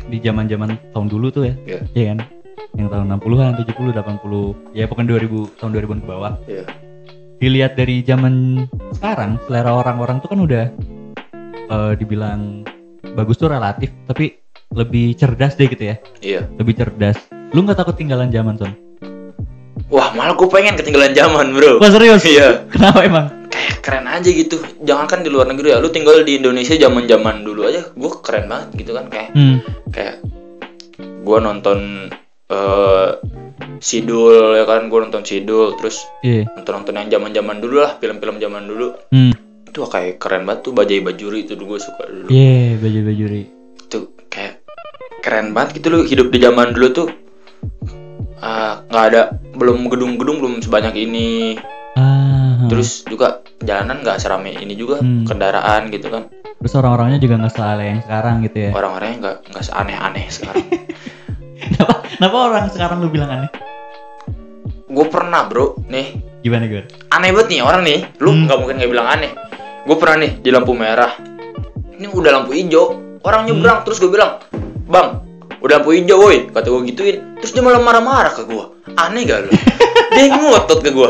di 0.06 0.20
zaman-zaman 0.20 0.80
tahun 0.92 1.08
dulu 1.08 1.28
tuh 1.30 1.44
ya. 1.48 1.56
Iya. 1.66 1.80
Iya 1.92 2.06
kan? 2.10 2.20
Yang 2.76 2.88
tahun 2.90 3.06
60-an, 3.14 3.52
70, 3.60 3.92
80. 3.92 4.72
Ya 4.72 4.88
pokoknya 4.88 5.08
2000 5.20 5.60
tahun 5.60 5.72
2000 5.76 6.00
ke 6.00 6.08
bawah. 6.08 6.34
Iya. 6.46 6.64
Dilihat 7.40 7.74
dari 7.74 8.04
zaman 8.04 8.68
sekarang, 8.94 9.40
selera 9.48 9.72
orang-orang 9.74 10.20
tuh 10.20 10.30
kan 10.30 10.40
udah 10.40 10.66
eh, 11.70 11.94
dibilang 11.96 12.68
bagus 13.16 13.36
tuh 13.36 13.48
relatif, 13.48 13.92
tapi 14.06 14.36
lebih 14.70 15.16
cerdas 15.16 15.56
deh 15.56 15.66
gitu 15.66 15.84
ya. 15.88 15.96
iya 16.20 16.42
Lebih 16.56 16.76
cerdas. 16.76 17.18
Lu 17.50 17.64
nggak 17.64 17.80
takut 17.80 17.96
ketinggalan 17.96 18.30
zaman, 18.30 18.56
Son? 18.56 18.74
wah 19.90 20.14
malah 20.14 20.38
gue 20.38 20.46
pengen 20.46 20.78
ketinggalan 20.78 21.18
zaman 21.18 21.50
bro 21.50 21.82
Wah, 21.82 21.90
serius? 21.90 22.22
iya 22.22 22.62
Kenapa 22.70 23.02
emang? 23.02 23.26
kayak 23.50 23.82
keren 23.82 24.06
aja 24.06 24.30
gitu 24.30 24.62
jangan 24.86 25.10
kan 25.10 25.20
di 25.26 25.34
luar 25.34 25.50
negeri 25.50 25.74
ya 25.74 25.82
lu 25.82 25.90
tinggal 25.90 26.22
di 26.22 26.38
Indonesia 26.38 26.78
zaman 26.78 27.10
zaman 27.10 27.42
dulu 27.42 27.66
aja 27.66 27.90
gue 27.90 28.12
keren 28.22 28.46
banget 28.46 28.70
gitu 28.78 28.92
kan 28.94 29.10
kayak 29.10 29.34
Hmm. 29.34 29.58
kayak 29.90 30.22
gue 31.00 31.38
nonton 31.42 32.06
eh 32.46 33.10
Sidul 33.80 34.54
ya 34.54 34.64
kan 34.64 34.86
gue 34.86 35.00
nonton 35.00 35.22
Sidul 35.22 35.76
terus 35.76 36.04
Iya. 36.20 36.48
nonton 36.52 36.74
nonton 36.78 36.94
yang 36.96 37.08
zaman 37.10 37.32
zaman 37.32 37.58
dulu 37.58 37.76
lah 37.80 37.96
film-film 37.96 38.38
zaman 38.38 38.64
dulu 38.66 38.88
Hmm. 39.10 39.34
itu 39.64 39.80
kayak 39.82 40.18
keren 40.18 40.44
banget 40.44 40.60
tuh 40.62 40.74
bajai 40.74 41.00
bajuri 41.00 41.44
itu 41.44 41.54
dulu 41.54 41.76
gue 41.76 41.82
suka 41.82 42.04
dulu 42.04 42.28
Iya, 42.28 42.78
baju-bajuri. 42.78 43.42
itu 43.80 44.00
kayak 44.28 44.62
keren 45.20 45.52
banget 45.52 45.78
gitu 45.78 45.88
lu 45.90 46.00
hidup 46.04 46.28
di 46.28 46.38
zaman 46.38 46.72
dulu 46.72 46.88
tuh 46.92 47.08
ah, 48.38 48.84
nggak 48.84 49.06
ada 49.06 49.22
belum 49.52 49.88
gedung-gedung 49.88 50.38
belum 50.38 50.54
sebanyak 50.60 50.96
ini 50.98 51.60
Ah. 51.92 52.68
terus 52.68 53.04
juga 53.04 53.42
jalanan 53.60 54.00
nggak 54.00 54.18
serame 54.18 54.54
ini 54.54 54.74
juga 54.74 54.98
Hmm. 54.98 55.24
kendaraan 55.24 55.90
gitu 55.90 56.08
kan 56.08 56.32
terus 56.56 56.74
orang-orangnya 56.74 57.18
juga 57.18 57.36
nggak 57.38 57.54
sealeh 57.54 57.86
yang 57.90 58.02
sekarang 58.02 58.36
gitu 58.42 58.58
ya. 58.62 58.72
orang-orangnya 58.72 59.18
nggak 59.18 59.38
nggak 59.50 59.66
seaneh-aneh 59.66 60.26
sekarang 60.30 60.66
Kenapa, 61.60 61.94
kenapa 62.08 62.36
orang 62.38 62.66
sekarang 62.72 62.98
lu 63.00 63.10
bilang 63.10 63.30
aneh? 63.30 63.52
gue 64.90 65.06
pernah 65.06 65.46
bro 65.46 65.78
nih. 65.86 66.18
Gimana 66.42 66.66
gue? 66.66 66.82
aneh 67.14 67.30
banget 67.30 67.48
nih 67.54 67.60
orang 67.62 67.82
nih. 67.86 68.00
Lu 68.18 68.34
Hmm. 68.34 68.50
nggak 68.50 68.58
mungkin 68.58 68.76
nggak 68.82 68.92
bilang 68.92 69.08
aneh. 69.08 69.32
Gue 69.86 69.96
pernah 69.96 70.26
nih 70.26 70.32
di 70.42 70.50
lampu 70.50 70.74
merah. 70.74 71.14
Ini 71.94 72.10
udah 72.10 72.32
lampu 72.34 72.58
hijau. 72.58 72.86
Orang 73.22 73.46
Hmm. 73.46 73.60
nyebrang 73.60 73.86
terus 73.86 74.02
gue 74.02 74.10
bilang 74.10 74.42
bang 74.90 75.22
udah 75.60 75.76
lampu 75.78 75.94
hijau 75.94 76.18
woi 76.18 76.50
kata 76.50 76.68
gue 76.68 76.82
gituin. 76.90 77.18
Terus 77.38 77.52
dia 77.54 77.62
malah 77.62 77.84
marah-marah 77.84 78.34
ke 78.34 78.48
gue 78.48 78.66
aneh 78.98 79.22
gak 79.28 79.40
lu? 79.46 79.52
Dia 80.18 80.26
ngotot 80.34 80.82
ke 80.82 80.90
gue 80.90 81.10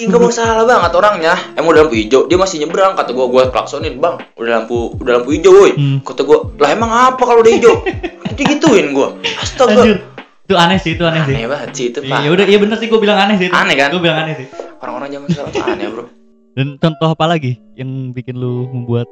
Ih, 0.00 0.08
nggak 0.08 0.22
masalah 0.22 0.64
banget 0.64 0.92
orangnya 0.94 1.34
emang 1.52 1.70
udah 1.70 1.82
lampu 1.82 1.94
hijau 1.94 2.24
dia 2.24 2.34
masih 2.34 2.56
nyebrang 2.58 2.92
kata 2.94 3.10
gue 3.10 3.26
gue 3.26 3.42
klaksonin 3.48 3.94
bang 3.96 4.16
udah 4.34 4.50
lampu 4.58 4.96
udah 4.96 5.12
lampu 5.14 5.30
hijau 5.30 5.52
woi 5.54 5.72
Hmm. 5.72 6.00
kata 6.00 6.22
gue 6.22 6.38
lah 6.56 6.70
emang 6.70 6.88
apa 6.88 7.20
kalau 7.20 7.40
udah 7.40 7.52
hijau 7.52 7.84
digituin 8.32 8.90
gue 8.90 9.08
astaga 9.36 9.76
Anjir. 9.78 9.98
Itu 10.42 10.54
aneh 10.56 10.76
sih, 10.76 10.92
itu 10.92 11.04
aneh, 11.04 11.22
sih. 11.22 11.30
aneh 11.32 11.46
banget 11.46 11.70
sih 11.72 11.84
itu 11.86 11.98
pak 12.02 12.18
Iya 12.18 12.28
udah, 12.28 12.44
iya 12.44 12.58
bener 12.58 12.74
sih 12.74 12.88
gue 12.88 12.98
bilang 12.98 13.18
aneh 13.20 13.36
sih. 13.36 13.46
itu. 13.46 13.54
Aneh 13.54 13.76
kan? 13.76 13.88
Gue 13.88 14.00
bilang 14.00 14.18
aneh 14.20 14.34
sih. 14.34 14.46
orang-orang 14.76 15.08
zaman 15.12 15.28
sekarang 15.28 15.50
tuh 15.52 15.62
aneh 15.62 15.86
bro 15.86 16.04
Dan 16.50 16.66
contoh 16.76 17.08
apa 17.08 17.24
lagi 17.28 17.52
yang 17.72 17.90
bikin 18.10 18.34
lu 18.34 18.66
membuat 18.66 19.06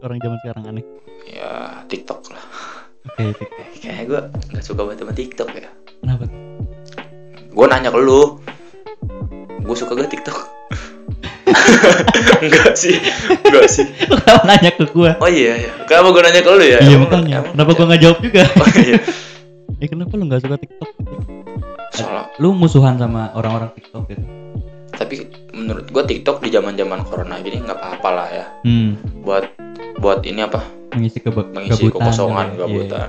orang 0.00 0.18
zaman 0.18 0.36
sekarang 0.40 0.64
aneh? 0.66 0.84
ya 1.24 1.50
TikTok 1.86 2.28
lah 2.28 2.44
Oke, 3.06 3.22
oke. 3.30 3.44
kayaknya 3.78 4.04
gue 4.04 4.20
nggak 4.50 4.60
suka 4.62 4.82
banget 4.82 5.00
sama 5.00 5.12
TikTok 5.14 5.48
ya 5.54 5.70
Kenapa? 5.96 6.24
gue 7.46 7.66
nanya 7.66 7.88
ke 7.88 7.98
lu 7.98 8.42
gue 9.64 9.74
suka 9.74 9.92
gak 9.94 10.10
TikTok 10.10 10.38
enggak 12.40 12.72
sih 12.74 12.96
enggak 13.42 13.66
sih 13.66 13.86
Lu 14.10 14.16
kenapa 14.18 14.44
nanya 14.46 14.70
ke 14.70 14.84
gue? 14.86 15.10
oh 15.14 15.30
iya 15.30 15.52
iya 15.58 15.70
kenapa 15.84 16.08
gue 16.10 16.22
nanya 16.22 16.40
ke 16.40 16.50
lu 16.50 16.62
ya 16.62 16.78
iya 16.78 16.96
makanya. 16.96 17.36
emang- 17.38 17.52
Kenapa 17.54 17.70
gue 17.72 17.84
nggak 17.86 18.02
jawab 18.02 18.18
juga? 18.20 18.42
oh, 18.60 18.68
iya. 18.78 18.96
Eh 19.76 19.86
kenapa 19.86 20.12
lu 20.12 20.24
nggak 20.24 20.40
suka 20.40 20.56
TikTok? 20.56 20.90
Gitu? 20.94 21.16
soalnya 21.92 22.24
Lu 22.36 22.48
musuhan 22.52 22.94
sama 22.94 23.30
orang-orang 23.32 23.70
TikTok 23.72 24.04
gitu? 24.08 24.24
tapi 24.92 25.14
menurut 25.50 25.86
gue 25.88 26.02
TikTok 26.04 26.38
di 26.38 26.48
zaman 26.48 26.74
zaman 26.74 27.02
corona 27.02 27.38
gini 27.38 27.58
nggak 27.58 27.74
apa-apa 27.74 28.08
lah 28.10 28.28
ya 28.30 28.46
Hmm. 28.62 28.94
buat 29.20 29.42
buat 29.96 30.22
ini 30.22 30.40
apa 30.40 30.62
Mengisi 30.92 31.18
kebe 31.18 31.50
mengisi 31.50 31.88
kekosongan 31.88 32.46
ya. 32.46 32.54
kegabutan 32.56 33.08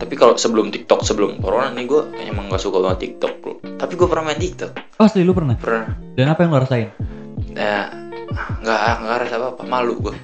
tapi 0.00 0.16
kalau 0.16 0.32
sebelum 0.40 0.72
TikTok 0.72 1.04
sebelum 1.04 1.36
corona 1.44 1.68
nih 1.76 1.84
gue 1.84 2.02
emang 2.24 2.48
nggak 2.48 2.56
suka 2.58 2.80
banget 2.80 2.98
TikTok 3.04 3.32
bro. 3.44 3.52
Tapi 3.76 3.92
gue 3.94 4.06
pernah 4.08 4.24
main 4.32 4.40
TikTok. 4.40 4.70
Iya. 4.72 4.96
Oh, 4.96 5.04
asli 5.04 5.20
lu 5.20 5.36
pernah? 5.36 5.60
pernah. 5.60 5.92
Dan 6.16 6.32
apa 6.32 6.40
yang 6.40 6.56
lu 6.56 6.58
rasain? 6.58 6.88
ya 7.50 7.90
nggak 8.62 8.80
nggak 9.02 9.16
rasa 9.26 9.34
apa 9.42 9.48
apa 9.58 9.62
malu 9.66 9.98
gue 9.98 10.14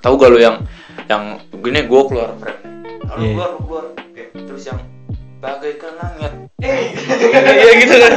tahu 0.00 0.16
gak 0.16 0.30
lu 0.32 0.38
yang 0.40 0.56
yang 1.04 1.36
gini 1.52 1.84
gue 1.84 2.02
keluar 2.08 2.32
frame 2.40 2.64
lalu 3.04 3.20
Iya. 3.20 3.32
keluar 3.36 3.50
keluar. 3.60 3.84
Oke, 3.92 4.22
terus 4.32 4.64
yang 4.64 4.80
bagaikan 5.38 5.92
langit. 6.00 6.32
Eh. 6.64 6.96
Iya 7.44 7.72
gitu 7.84 7.94
kan? 8.00 8.12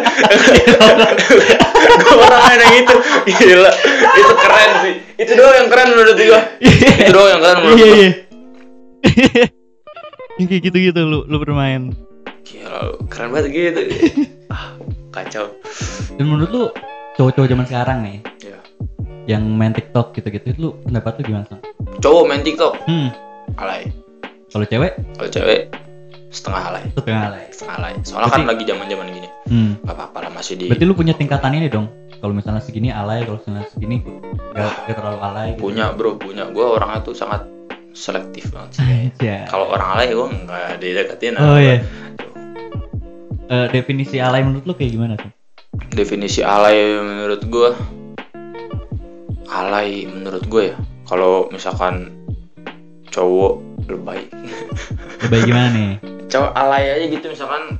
Gue 1.99 2.15
pernah 2.15 2.39
main 2.47 2.59
yang 2.63 2.75
itu. 2.79 2.95
Gila. 3.27 3.71
Itu 4.15 4.33
keren 4.39 4.71
sih. 4.87 4.93
Itu 5.19 5.31
doang 5.35 5.55
yang 5.59 5.67
keren 5.67 5.87
menurut 5.91 6.15
gue 6.15 6.41
itu 6.63 7.11
doang 7.11 7.29
yang 7.35 7.41
keren 7.43 7.57
menurut 7.59 7.77
Iya, 7.77 7.91
gue 7.91 8.07
Yang 10.37 10.47
kayak 10.49 10.63
gitu-gitu 10.63 11.01
lu 11.01 11.19
lu 11.23 11.37
bermain. 11.37 11.93
gila 12.41 12.79
lu 12.85 12.95
keren 13.05 13.29
banget 13.29 13.51
gitu 13.51 13.81
ah 14.53 14.71
kacau 15.11 15.51
Dan 16.13 16.25
menurut 16.25 16.49
lu 16.49 16.63
cowok-cowok 17.13 17.49
zaman 17.49 17.65
sekarang 17.65 17.97
nih 18.01 18.17
ya 18.41 18.57
yang 19.27 19.43
main 19.49 19.71
TikTok 19.71 20.13
gitu-gitu 20.13 20.55
lu 20.55 20.69
pendapat 20.81 21.19
lu 21.19 21.23
gimana? 21.25 21.45
Sang? 21.45 21.59
cowok 21.97 22.23
main 22.25 22.41
TikTok 22.41 22.73
Hmm. 22.83 23.09
alay 23.55 23.91
Kalau 24.47 24.63
cewek 24.63 24.95
kalau 25.13 25.27
cewek 25.29 25.61
setengah 26.29 26.61
alay 26.65 26.83
setengah 26.89 27.21
alay. 27.25 27.45
setengah 27.49 27.75
alay 27.75 27.93
soalnya 28.01 28.27
kan 28.27 28.31
Berarti- 28.37 28.49
lagi 28.49 28.63
zaman 28.65 28.85
zaman 28.87 29.07
gini 29.09 29.29
Hmm. 29.45 29.71
nggak 29.81 29.91
apa-apa 29.93 30.17
lah 30.21 30.31
masih 30.33 30.53
di 30.55 30.65
Berarti 30.67 30.83
lu 30.83 30.93
punya 30.93 31.13
tingkatan 31.13 31.51
ini 31.53 31.67
dong. 31.67 31.87
Kalau 32.17 32.33
misalnya 32.33 32.59
segini 32.59 32.89
alay, 32.89 33.21
kalau 33.21 33.37
misalnya 33.37 33.69
segini 33.69 34.01
gak, 34.49 34.71
gak 34.83 34.95
terlalu 34.95 35.19
alay. 35.21 35.47
Gitu. 35.51 35.61
punya 35.61 35.91
bro 35.91 36.15
punya 36.15 36.47
gue 36.47 36.65
orangnya 36.65 36.99
tuh 37.01 37.13
sangat 37.13 37.45
selektif 37.97 38.53
banget 38.53 38.69
sih 38.73 38.83
kayaknya. 38.83 39.09
Aja. 39.11 39.35
kalau 39.47 39.65
orang 39.67 39.89
alay 39.91 40.07
gue 40.11 40.27
nggak 40.39 40.67
dideketin 40.77 41.33
Oh 41.35 41.57
iya. 41.57 41.81
gua. 41.81 41.85
Eh, 43.47 43.67
definisi 43.71 44.17
alay 44.17 44.41
menurut 44.41 44.63
lu 44.63 44.73
kayak 44.73 44.91
gimana 44.91 45.13
sih? 45.15 45.31
definisi 45.89 46.41
alay 46.41 46.77
menurut 46.95 47.41
gue 47.43 47.69
alay 49.47 50.05
menurut 50.05 50.43
gue 50.45 50.63
ya 50.67 50.77
kalau 51.03 51.47
misalkan 51.49 52.11
cowok 53.07 53.57
lebay 53.87 54.27
Lebih 55.23 55.39
gimana 55.43 55.67
nih? 55.71 55.91
cowok 56.31 56.51
alay 56.53 56.83
aja 56.91 57.05
gitu 57.07 57.25
misalkan 57.27 57.79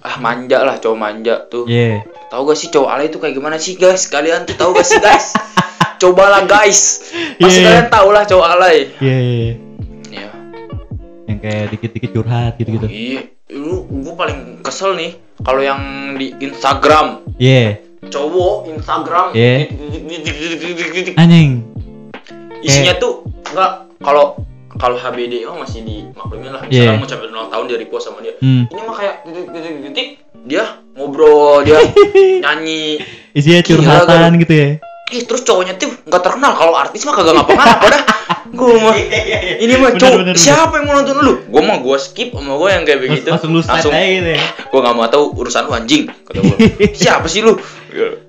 ah 0.00 0.16
manja 0.18 0.62
lah 0.62 0.76
cowok 0.76 0.94
manja 0.96 1.42
tuh 1.46 1.66
Iya. 1.66 2.06
tahu 2.28 2.46
gak 2.46 2.56
sih 2.56 2.68
cowok 2.68 2.88
alay 2.88 3.06
itu 3.06 3.18
kayak 3.18 3.34
gimana 3.34 3.56
sih 3.56 3.74
guys 3.74 4.06
kalian 4.06 4.44
tuh 4.44 4.54
tahu 4.54 4.72
gak 4.72 4.84
sih 4.84 4.98
guys 4.98 5.34
cobalah 6.02 6.42
guys 6.44 7.06
pasti 7.38 7.58
Iya. 7.60 7.66
kalian 7.68 7.88
tahu 7.88 8.08
lah 8.10 8.22
cowok 8.24 8.46
alay 8.48 8.78
Iya, 8.98 9.16
iya, 9.16 9.36
iya. 9.38 9.52
ya 10.10 10.28
Yang 11.24 11.38
kayak 11.40 11.64
dikit-dikit 11.70 12.10
curhat 12.12 12.52
gitu-gitu. 12.56 12.86
iya 12.86 13.22
lu 13.48 13.84
gue 13.84 14.14
paling 14.14 14.38
kesel 14.60 14.92
nih 14.92 15.14
kalau 15.38 15.60
yang 15.60 15.80
di 16.16 16.34
Instagram 16.36 17.22
Iya. 17.36 17.78
cowok 18.04 18.66
Instagram 18.68 19.30
Iya. 19.32 19.70
Anjing. 21.14 21.50
isinya 22.60 22.94
tuh 22.96 23.22
enggak 23.48 23.72
kalau 23.98 24.38
kalau 24.72 24.96
HBD 24.96 25.44
mah 25.44 25.62
masih 25.62 25.82
dimaklumin 25.82 26.48
lah 26.48 26.62
Iya. 26.64 26.96
misalkan 26.96 26.98
mau 26.98 27.08
capek 27.08 27.26
ulang 27.28 27.48
tahun 27.48 27.64
dia 27.66 27.78
repost 27.78 28.04
sama 28.04 28.18
dia 28.18 28.34
Hmm. 28.38 28.64
ini 28.64 28.80
mah 28.80 28.96
kayak 28.96 29.14
titik-titik 29.24 30.08
dia 30.42 30.64
ngobrol 30.92 31.62
dia 31.62 31.78
nyanyi 32.44 32.98
Isinya 33.32 33.60
curhatan 33.62 34.36
gitu 34.38 34.52
ya. 34.52 34.68
Ih 35.12 35.22
terus 35.22 35.44
cowoknya 35.44 35.76
tuh 35.76 35.92
nggak 36.08 36.22
terkenal 36.24 36.52
kalau 36.56 36.72
artis 36.72 37.04
mah 37.04 37.12
kagak 37.12 37.36
ngapa-ngapa 37.36 37.86
dah 37.88 38.02
gue 38.58 38.74
mah 38.80 38.94
ini 39.60 39.74
mah 39.76 39.92
Bener, 39.92 40.00
cowok 40.00 40.16
bener, 40.18 40.26
bener. 40.32 40.36
siapa 40.36 40.72
yang 40.76 40.84
mau 40.88 40.94
nonton 40.96 41.16
lu 41.20 41.32
gue 41.44 41.62
mah 41.62 41.78
gue 41.78 41.96
skip 42.00 42.28
sama 42.32 42.52
gue 42.56 42.68
yang 42.68 42.82
kayak 42.82 43.00
begitu 43.00 43.28
Langsung 43.28 43.52
aja 43.92 43.92
gitu 43.92 44.30
ya. 44.32 44.40
gue 44.72 44.80
nggak 44.80 44.94
mau 44.96 45.06
tahu 45.06 45.24
urusan 45.36 45.62
lu 45.68 45.72
anjing 45.72 46.02
kata 46.08 46.38
gue 46.40 46.56
siapa 47.00 47.26
sih 47.28 47.44
lu 47.44 47.56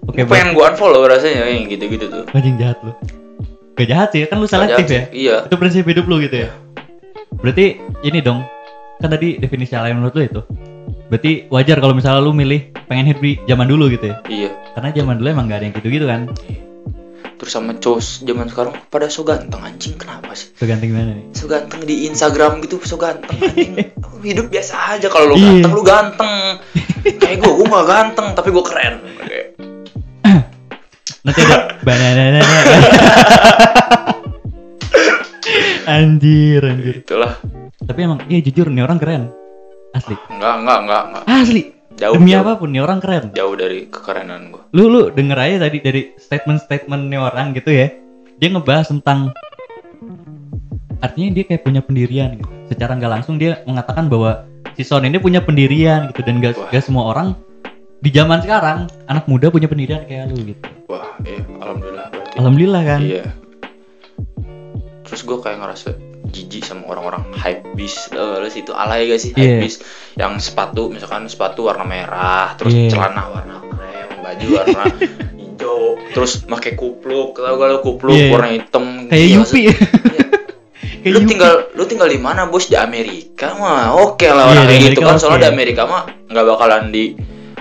Oke, 0.04 0.28
Gua 0.28 0.36
pengen 0.36 0.52
gue 0.52 0.64
unfollow 0.64 1.08
rasanya 1.08 1.48
yang 1.48 1.72
gitu-gitu 1.72 2.12
tuh 2.12 2.28
Anjing 2.36 2.60
jahat 2.60 2.84
lu. 2.84 2.92
Gak 3.74 3.88
jahat 3.90 4.10
sih, 4.12 4.28
kan 4.28 4.38
lu 4.38 4.46
selektif 4.46 4.86
ya. 4.86 5.04
iya 5.10 5.36
Itu 5.48 5.56
prinsip 5.56 5.88
hidup 5.88 6.06
lu 6.06 6.20
gitu 6.20 6.46
ya. 6.46 6.52
Berarti 7.40 7.80
ini 8.04 8.20
dong. 8.20 8.44
Kan 9.00 9.10
tadi 9.10 9.40
definisi 9.40 9.74
alay 9.74 9.96
menurut 9.96 10.14
lu 10.14 10.22
itu. 10.22 10.42
Berarti 11.08 11.48
wajar 11.48 11.80
kalau 11.80 11.96
misalnya 11.96 12.22
lu 12.22 12.36
milih 12.36 12.70
pengen 12.86 13.08
hidup 13.08 13.24
di 13.24 13.34
zaman 13.48 13.66
dulu 13.66 13.88
gitu 13.90 14.12
ya. 14.12 14.16
iya 14.28 14.50
Karena 14.76 14.92
zaman 14.92 15.16
dulu 15.18 15.28
emang 15.32 15.46
gak 15.48 15.58
ada 15.58 15.66
yang 15.66 15.76
gitu-gitu 15.80 16.06
kan. 16.06 16.22
Terus 17.44 17.54
sama 17.54 17.76
cowok 17.76 18.00
zaman 18.24 18.48
sekarang 18.48 18.72
pada 18.88 19.06
so 19.06 19.22
ganteng 19.22 19.60
anjing 19.60 19.94
kenapa 19.94 20.32
sih 20.32 20.48
So 20.54 20.64
ganteng 20.64 20.90
gimana 20.90 21.12
nih? 21.12 21.28
so 21.34 21.44
ganteng 21.46 21.84
di 21.84 22.08
Instagram 22.08 22.64
gitu 22.64 22.80
so 22.80 22.96
ganteng 22.96 23.36
anjing 23.36 23.76
hidup 24.24 24.48
biasa 24.48 24.74
aja 24.96 25.12
kalau 25.12 25.28
lu 25.28 25.36
Iya. 25.36 25.44
ganteng 25.60 25.74
lu 25.74 25.84
ganteng 25.84 26.34
kayak 27.20 27.38
gue 27.38 27.52
gue 27.52 27.68
gak 27.68 27.84
ganteng 27.86 28.28
tapi 28.32 28.50
gue 28.50 28.64
keren 28.64 28.96
Kayak, 29.20 29.48
Nanti 31.24 31.40
ada 31.42 31.58
banana 31.82 32.40
Anjir, 35.86 36.64
anjir. 36.64 36.96
itulah 36.98 37.36
Tapi 37.78 38.00
emang 38.02 38.24
iya 38.26 38.40
jujur 38.40 38.68
nih 38.68 38.80
orang 38.82 38.96
keren. 38.96 39.24
Asli. 39.92 40.16
enggak 40.32 40.56
enggak 40.58 40.80
enggak 40.82 41.02
enggak 41.06 41.24
Asli. 41.28 41.62
Jauh 41.98 42.16
Demi 42.18 42.34
jauh, 42.34 42.42
apa 42.44 42.58
pun 42.58 42.70
nih 42.74 42.82
orang 42.82 43.00
keren. 43.00 43.26
jauh 43.34 43.54
dari 43.54 43.86
kekerenan 43.88 44.50
gue 44.50 44.64
Lu 44.74 44.90
lu 44.90 45.02
denger 45.14 45.38
aja 45.38 45.58
tadi 45.70 45.78
dari 45.80 46.02
statement-statement 46.18 47.04
nih 47.10 47.22
orang 47.22 47.54
gitu 47.54 47.70
ya. 47.70 47.94
Dia 48.42 48.50
ngebahas 48.50 48.90
tentang 48.90 49.30
artinya 51.04 51.30
dia 51.36 51.44
kayak 51.46 51.62
punya 51.62 51.82
pendirian 51.86 52.34
gitu. 52.40 52.50
Secara 52.74 52.98
nggak 52.98 53.12
langsung 53.22 53.38
dia 53.38 53.62
mengatakan 53.70 54.10
bahwa 54.10 54.50
si 54.74 54.82
Son 54.82 55.06
ini 55.06 55.22
punya 55.22 55.44
pendirian 55.44 56.10
gitu 56.10 56.26
dan 56.26 56.42
gak, 56.42 56.58
gak 56.74 56.82
semua 56.82 57.14
orang 57.14 57.38
di 58.04 58.10
zaman 58.12 58.42
sekarang 58.42 58.90
anak 59.08 59.30
muda 59.30 59.48
punya 59.54 59.70
pendirian 59.70 60.04
kayak 60.04 60.28
lu 60.34 60.52
gitu. 60.52 60.60
wah 60.92 61.16
iya 61.24 61.40
alhamdulillah 61.64 62.06
berarti 62.12 62.36
Alhamdulillah 62.36 62.84
kan. 62.84 63.00
Iya. 63.00 63.26
Terus 65.08 65.22
gue 65.24 65.38
kayak 65.40 65.58
ngerasa 65.62 65.90
jijik 66.34 66.66
sama 66.66 66.90
orang-orang 66.90 67.30
hype 67.32 67.62
gak 68.10 68.42
lu 68.42 68.50
sih 68.50 68.62
itu 68.62 68.74
alay 68.74 69.06
gak 69.06 69.22
sih? 69.22 69.32
Hype 69.32 69.40
Iya. 69.40 69.58
beast 69.62 69.80
yang 70.14 70.34
sepatu 70.38 70.90
misalkan 70.90 71.26
sepatu 71.26 71.64
warna 71.64 71.86
merah 71.86 72.58
terus 72.58 72.74
Iya. 72.74 72.90
celana 72.90 73.30
warna 73.30 73.62
krem 73.62 74.10
baju 74.18 74.48
warna 74.52 74.84
hijau 75.40 75.80
terus 76.10 76.42
pakai 76.42 76.74
kupluk 76.74 77.38
tau 77.38 77.54
gak 77.54 77.70
lu 77.70 77.80
kupluk 77.80 78.12
Iya. 78.12 78.34
warna 78.34 78.50
hitam 78.50 79.06
Kayak 79.08 79.22
Gila, 79.24 79.38
Yupi. 79.40 79.62
Iya. 81.04 81.12
lu 81.12 81.20
tinggal 81.24 81.54
lu 81.72 81.84
tinggal 81.84 82.08
di 82.08 82.18
mana 82.18 82.48
bos? 82.48 82.66
Di 82.66 82.76
Amerika 82.76 83.54
mah 83.54 83.94
oke 83.94 84.24
lah 84.24 84.48
Iya, 84.48 84.52
orang 84.56 84.66
kayak 84.66 84.82
gitu 84.90 85.00
kan. 85.00 85.16
soalnya 85.16 85.40
di 85.44 85.50
Amerika 85.52 85.82
mah 85.84 86.02
nggak 86.26 86.46
bakalan 86.48 86.90
di 86.90 87.14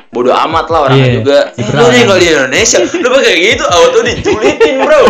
bodoh 0.09 0.31
amat 0.31 0.67
lah 0.69 0.81
orangnya 0.87 1.09
Iya, 1.09 1.17
juga. 1.19 1.38
Eh, 1.52 1.67
lu 1.67 1.85
tinggal 1.88 2.19
di 2.19 2.26
Indonesia. 2.29 2.79
Lu 2.79 3.09
pakai 3.11 3.35
gitu 3.35 3.64
auto 3.64 3.99
dijulitin 4.00 4.75
bro. 4.81 5.02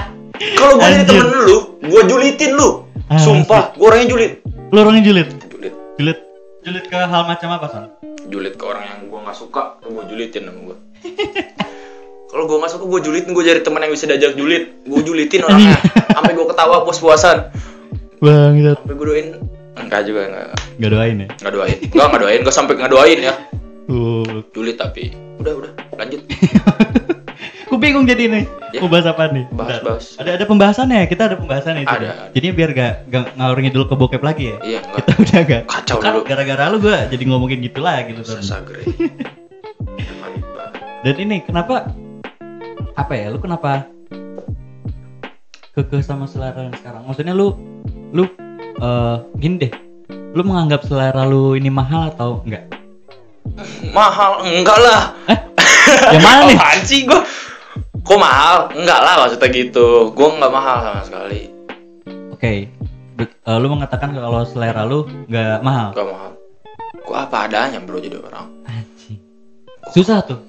Kalau 0.58 0.74
gue 0.74 0.88
jadi 0.88 1.04
temen 1.04 1.26
lu 1.42 1.58
gue 1.82 2.02
julitin 2.06 2.50
lu 2.54 2.86
Ah, 3.12 3.20
sumpah 3.20 3.62
gue 3.72 3.84
orangnya 3.84 4.08
julit 4.08 4.32
Lu 4.72 4.78
orangnya 4.80 5.04
julid. 5.04 5.28
julit 5.46 5.74
Julid. 5.94 6.18
Julid 6.62 6.84
ke 6.86 6.96
hal 6.96 7.22
macam 7.22 7.48
apa, 7.52 7.66
Son? 7.68 7.84
julit 8.24 8.54
ke 8.54 8.64
orang 8.64 8.84
yang 8.86 9.00
gue 9.04 9.18
nggak 9.18 9.36
suka 9.36 9.76
gue 9.82 10.04
julitin 10.08 10.46
sama 10.46 10.60
gue 10.64 10.76
kalau 12.30 12.44
gue 12.46 12.56
nggak 12.56 12.72
suka 12.72 12.84
gue 12.86 13.00
julitin. 13.02 13.30
Gue 13.30 13.44
cari 13.44 13.60
teman 13.60 13.82
yang 13.82 13.92
bisa 13.92 14.04
diajak 14.06 14.32
julit 14.32 14.80
gue 14.82 15.00
julitin 15.02 15.44
orangnya. 15.44 15.76
Sampai 16.16 16.32
gue 16.32 16.46
ketawa 16.46 16.80
puas-puasan. 16.80 17.52
Bang, 18.18 18.54
gitu. 18.54 18.72
sampai 18.72 18.94
gue 18.94 19.06
doain. 19.06 19.28
Enggak 19.74 20.00
juga 20.06 20.20
enggak. 20.24 20.46
Gak 20.78 20.90
doain 20.90 21.16
ya? 21.18 21.28
nggak 21.34 21.52
doain. 21.52 21.76
Enggak 21.82 22.06
nggak 22.06 22.22
doain. 22.22 22.38
Enggak 22.40 22.54
sampai 22.54 22.72
nggak 22.78 22.92
doain 22.92 23.18
ya. 23.20 23.34
Uh, 23.84 24.40
julid 24.54 24.76
tapi. 24.78 25.10
Udah 25.42 25.52
udah. 25.58 25.72
Lanjut 25.98 26.20
bingung 27.82 28.06
jadi 28.06 28.24
nih. 28.24 28.44
Ya. 28.70 28.78
Mau 28.78 28.88
bahas 28.88 29.04
apa 29.04 29.28
nih? 29.28 29.44
Bahas, 29.50 29.68
Bentar. 29.74 29.82
bahas. 29.84 30.04
Ada 30.16 30.30
ada 30.32 30.44
pembahasannya. 30.46 31.00
Kita 31.04 31.22
ada 31.26 31.36
pembahasannya 31.36 31.82
itu. 31.82 31.90
Ada, 31.92 32.06
ada. 32.06 32.24
Jadi 32.30 32.46
biar 32.52 32.70
gak, 32.70 32.92
gak 33.10 33.22
ngalur 33.34 33.58
ngidul 33.58 33.84
ke 33.84 33.94
bokep 33.94 34.22
lagi 34.22 34.44
ya. 34.48 34.56
iya 34.62 34.78
enggak 34.80 34.94
Kita 34.96 35.10
udah 35.18 35.40
gak. 35.44 35.62
kacau 35.66 35.96
Kan 35.98 36.10
dulu 36.14 36.22
gara-gara 36.24 36.64
lu 36.68 36.78
gua 36.78 36.98
jadi 37.06 37.22
ngomongin 37.26 37.58
gitu 37.60 37.78
lah 37.78 38.00
gitu. 38.02 38.22
Banget. 38.22 38.86
Dan 41.02 41.14
ini 41.18 41.36
kenapa 41.42 41.90
apa 42.94 43.12
ya? 43.12 43.26
Lu 43.28 43.38
kenapa 43.38 43.90
kekeh 45.72 46.00
sama 46.00 46.24
selera 46.24 46.62
yang 46.62 46.76
sekarang? 46.76 47.02
Maksudnya 47.04 47.34
lu 47.34 47.56
lu 48.10 48.24
eh 48.78 49.16
gini 49.36 49.56
deh. 49.58 49.72
Lu 50.32 50.40
menganggap 50.40 50.86
selera 50.86 51.24
lu 51.24 51.52
ini 51.52 51.68
mahal 51.68 52.08
atau 52.08 52.40
enggak? 52.42 52.70
mahal 53.92 54.40
enggak 54.46 54.78
lah 54.78 55.12
Yang 56.08 56.22
mana 56.22 56.40
nih? 56.48 56.56
apaan 56.56 56.80
sih 56.86 57.00
gue 57.04 57.20
kok 58.02 58.18
mahal 58.18 58.56
enggak 58.72 59.00
lah 59.00 59.14
maksudnya 59.16 59.48
gitu 59.48 59.86
gue 60.10 60.28
nggak 60.32 60.52
mahal 60.52 60.76
sama 60.80 61.02
sekali 61.02 61.40
Oke. 62.32 62.66
Be- 63.12 63.30
eh, 63.30 63.56
lu 63.56 63.68
mengatakan 63.68 64.10
kalau 64.10 64.42
selera 64.42 64.82
lu 64.82 65.06
nggak 65.26 65.60
mahal. 65.60 65.92
nggak 65.92 66.08
mahal 66.08 66.30
gue 66.92 67.16
apa 67.16 67.36
adanya 67.42 67.78
bro 67.78 67.98
jadi 67.98 68.18
orang 68.18 68.46
Anjing. 68.64 69.18
Susah 69.90 70.22
tuh. 70.22 70.40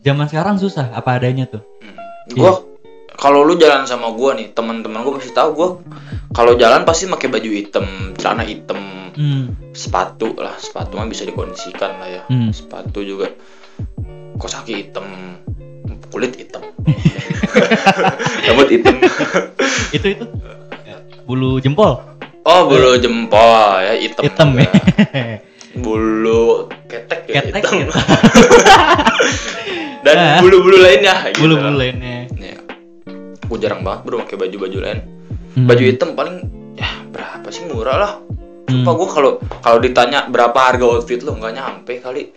Zaman 0.00 0.26
sekarang 0.26 0.56
susah 0.56 0.90
apa 0.90 1.14
adanya 1.14 1.46
tuh. 1.46 1.60
hmm. 1.78 2.32
gue 2.32 2.52
kalau 3.12 3.42
lu 3.42 3.54
jalan 3.54 3.84
sama 3.84 4.10
gue 4.10 4.30
nih 4.34 4.48
teman-teman 4.50 5.02
gue 5.02 5.12
pasti 5.14 5.30
tahu 5.30 5.50
gue 5.52 5.68
kalau 6.30 6.56
jalan 6.56 6.82
pasti 6.82 7.06
pakai 7.06 7.28
baju 7.28 7.50
hitam 7.50 7.84
celana 8.16 8.42
hitam 8.42 8.80
Hmm. 9.12 9.52
sepatu 9.70 10.32
lah 10.34 10.56
sepatu 10.56 10.96
mah 10.96 11.04
bisa 11.04 11.22
dikondisikan 11.22 12.00
lah 12.00 12.08
ya 12.10 12.22
Hmm. 12.24 12.48
sepatu 12.48 13.04
juga 13.04 13.28
kos 14.34 14.56
kaki 14.56 14.72
hitam 14.80 15.04
kulit 16.12 16.36
hitam 16.36 16.60
rambut 18.46 18.68
hitam 18.68 18.94
Itu 19.90 20.06
itu 20.08 20.24
bulu 21.24 21.56
jempol 21.58 21.98
oh 22.42 22.60
bulu 22.66 22.96
jempol 22.96 23.40
ya 23.80 23.94
hitam 23.96 24.22
hitam 24.22 24.48
ya. 24.54 24.68
bulu 25.84 26.68
ketek 26.84 27.20
ya 27.26 27.40
Ketek 27.40 27.64
hitam 27.64 27.72
gitu. 27.80 27.92
dan 30.02 30.16
Ah. 30.18 30.38
bulu-bulu 30.42 30.76
lainnya 30.76 31.30
gitu. 31.30 31.46
Bulu-bulu 31.46 31.78
lainnya. 31.78 32.26
ya. 32.34 32.58
aku 33.40 33.54
jarang 33.56 33.80
banget 33.80 34.00
bro 34.02 34.20
pakai 34.20 34.36
baju-baju 34.38 34.78
lain 34.80 35.00
Hmm. 35.52 35.68
baju 35.68 35.82
hitam 35.82 36.12
paling 36.12 36.36
ya 36.74 36.88
berapa 37.08 37.44
sih 37.48 37.64
murah 37.66 37.96
lah 37.98 38.12
Hmm. 38.62 38.80
Sumpah 38.80 38.94
gue 38.94 39.08
kalau 39.10 39.32
kalau 39.60 39.78
ditanya 39.78 40.24
berapa 40.24 40.54
harga 40.54 40.86
outfit 40.88 41.20
lo 41.20 41.34
nggak 41.34 41.52
nyampe 41.52 41.98
kali 41.98 42.30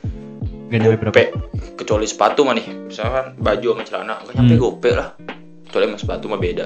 Gak 0.65 0.80
nyampe 0.80 0.97
berapa? 0.99 1.21
kecuali 1.75 2.06
sepatu 2.06 2.41
mah 2.41 2.54
nih 2.54 2.65
misalkan 2.88 3.36
baju 3.36 3.67
sama 3.71 3.84
celana 3.84 4.13
nggak 4.17 4.34
nyampe 4.34 4.54
Hmm. 4.54 4.63
gope 4.63 4.89
lah 4.89 5.10
kecuali 5.63 5.86
sama 5.86 5.97
sepatu 5.97 6.25
mah 6.25 6.39
beda 6.39 6.65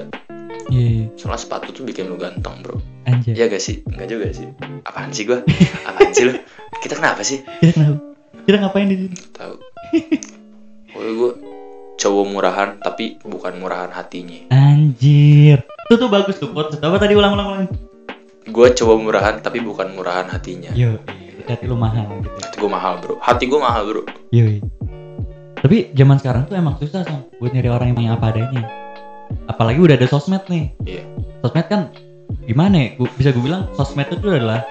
Iya, 0.70 0.86
iya. 0.86 1.04
soalnya 1.14 1.40
sepatu 1.40 1.68
tuh 1.72 1.82
bikin 1.82 2.06
lu 2.06 2.14
ganteng 2.14 2.62
bro 2.62 2.78
Anjay. 3.02 3.34
Iya 3.34 3.48
gak 3.48 3.58
sih? 3.58 3.82
Enggak 3.84 4.06
juga 4.08 4.30
sih 4.30 4.46
Apaan 4.82 5.10
sih 5.10 5.24
gua? 5.24 5.42
Apaan 5.82 6.10
sih 6.10 6.24
lu? 6.24 6.38
Kita 6.78 6.94
kenapa 6.94 7.20
sih? 7.20 7.42
Kita 7.42 7.72
kenapa? 7.76 7.98
Kita 8.40 8.56
ngapain 8.58 8.86
di 8.86 8.96
sini? 8.98 9.16
Tahu 9.30 9.54
Pokoknya 10.86 11.12
gue 11.12 11.30
cowok 11.96 12.24
murahan 12.26 12.68
tapi 12.78 13.18
bukan 13.20 13.52
murahan 13.56 13.90
hatinya 13.90 14.46
Anjir. 14.48 15.66
Itu 15.84 15.94
tuh 15.96 16.08
bagus 16.08 16.38
tuh. 16.38 16.54
Apa 16.54 16.96
tadi 16.96 17.12
ulang-ulang 17.12 17.46
ulang. 17.48 17.66
Gue 18.46 18.70
cowok 18.70 18.98
murahan 19.00 19.34
tapi 19.38 19.58
bukan 19.58 19.90
murahan 19.90 20.26
hatinya 20.26 20.70
Yo, 20.72 20.96
iya. 20.96 21.19
Hati 21.52 21.66
lu 21.66 21.74
mahal 21.74 22.06
gitu. 22.18 22.28
Hati 22.36 22.56
gue 22.56 22.70
mahal 22.70 22.94
bro 22.98 23.14
Hati 23.18 23.44
gue 23.46 23.60
mahal 23.60 23.82
bro 23.84 24.02
iya. 24.30 24.58
Tapi 25.56 25.92
zaman 25.92 26.16
sekarang 26.16 26.42
tuh 26.44 26.56
emang 26.56 26.74
susah 26.76 27.04
Sam 27.04 27.28
buat 27.36 27.52
nyari 27.52 27.68
orang 27.68 27.92
yang 27.92 28.16
apa 28.16 28.32
adanya. 28.32 28.64
Apalagi 29.44 29.78
udah 29.78 29.94
ada 29.94 30.06
sosmed 30.06 30.40
nih. 30.48 30.72
Iya 30.82 31.04
Sosmed 31.40 31.66
kan 31.66 31.80
gimana 32.46 32.74
ya? 32.76 32.88
Gua- 32.96 33.12
bisa 33.12 33.30
gue 33.30 33.42
bilang 33.42 33.68
sosmed 33.74 34.08
itu 34.08 34.24
adalah 34.24 34.64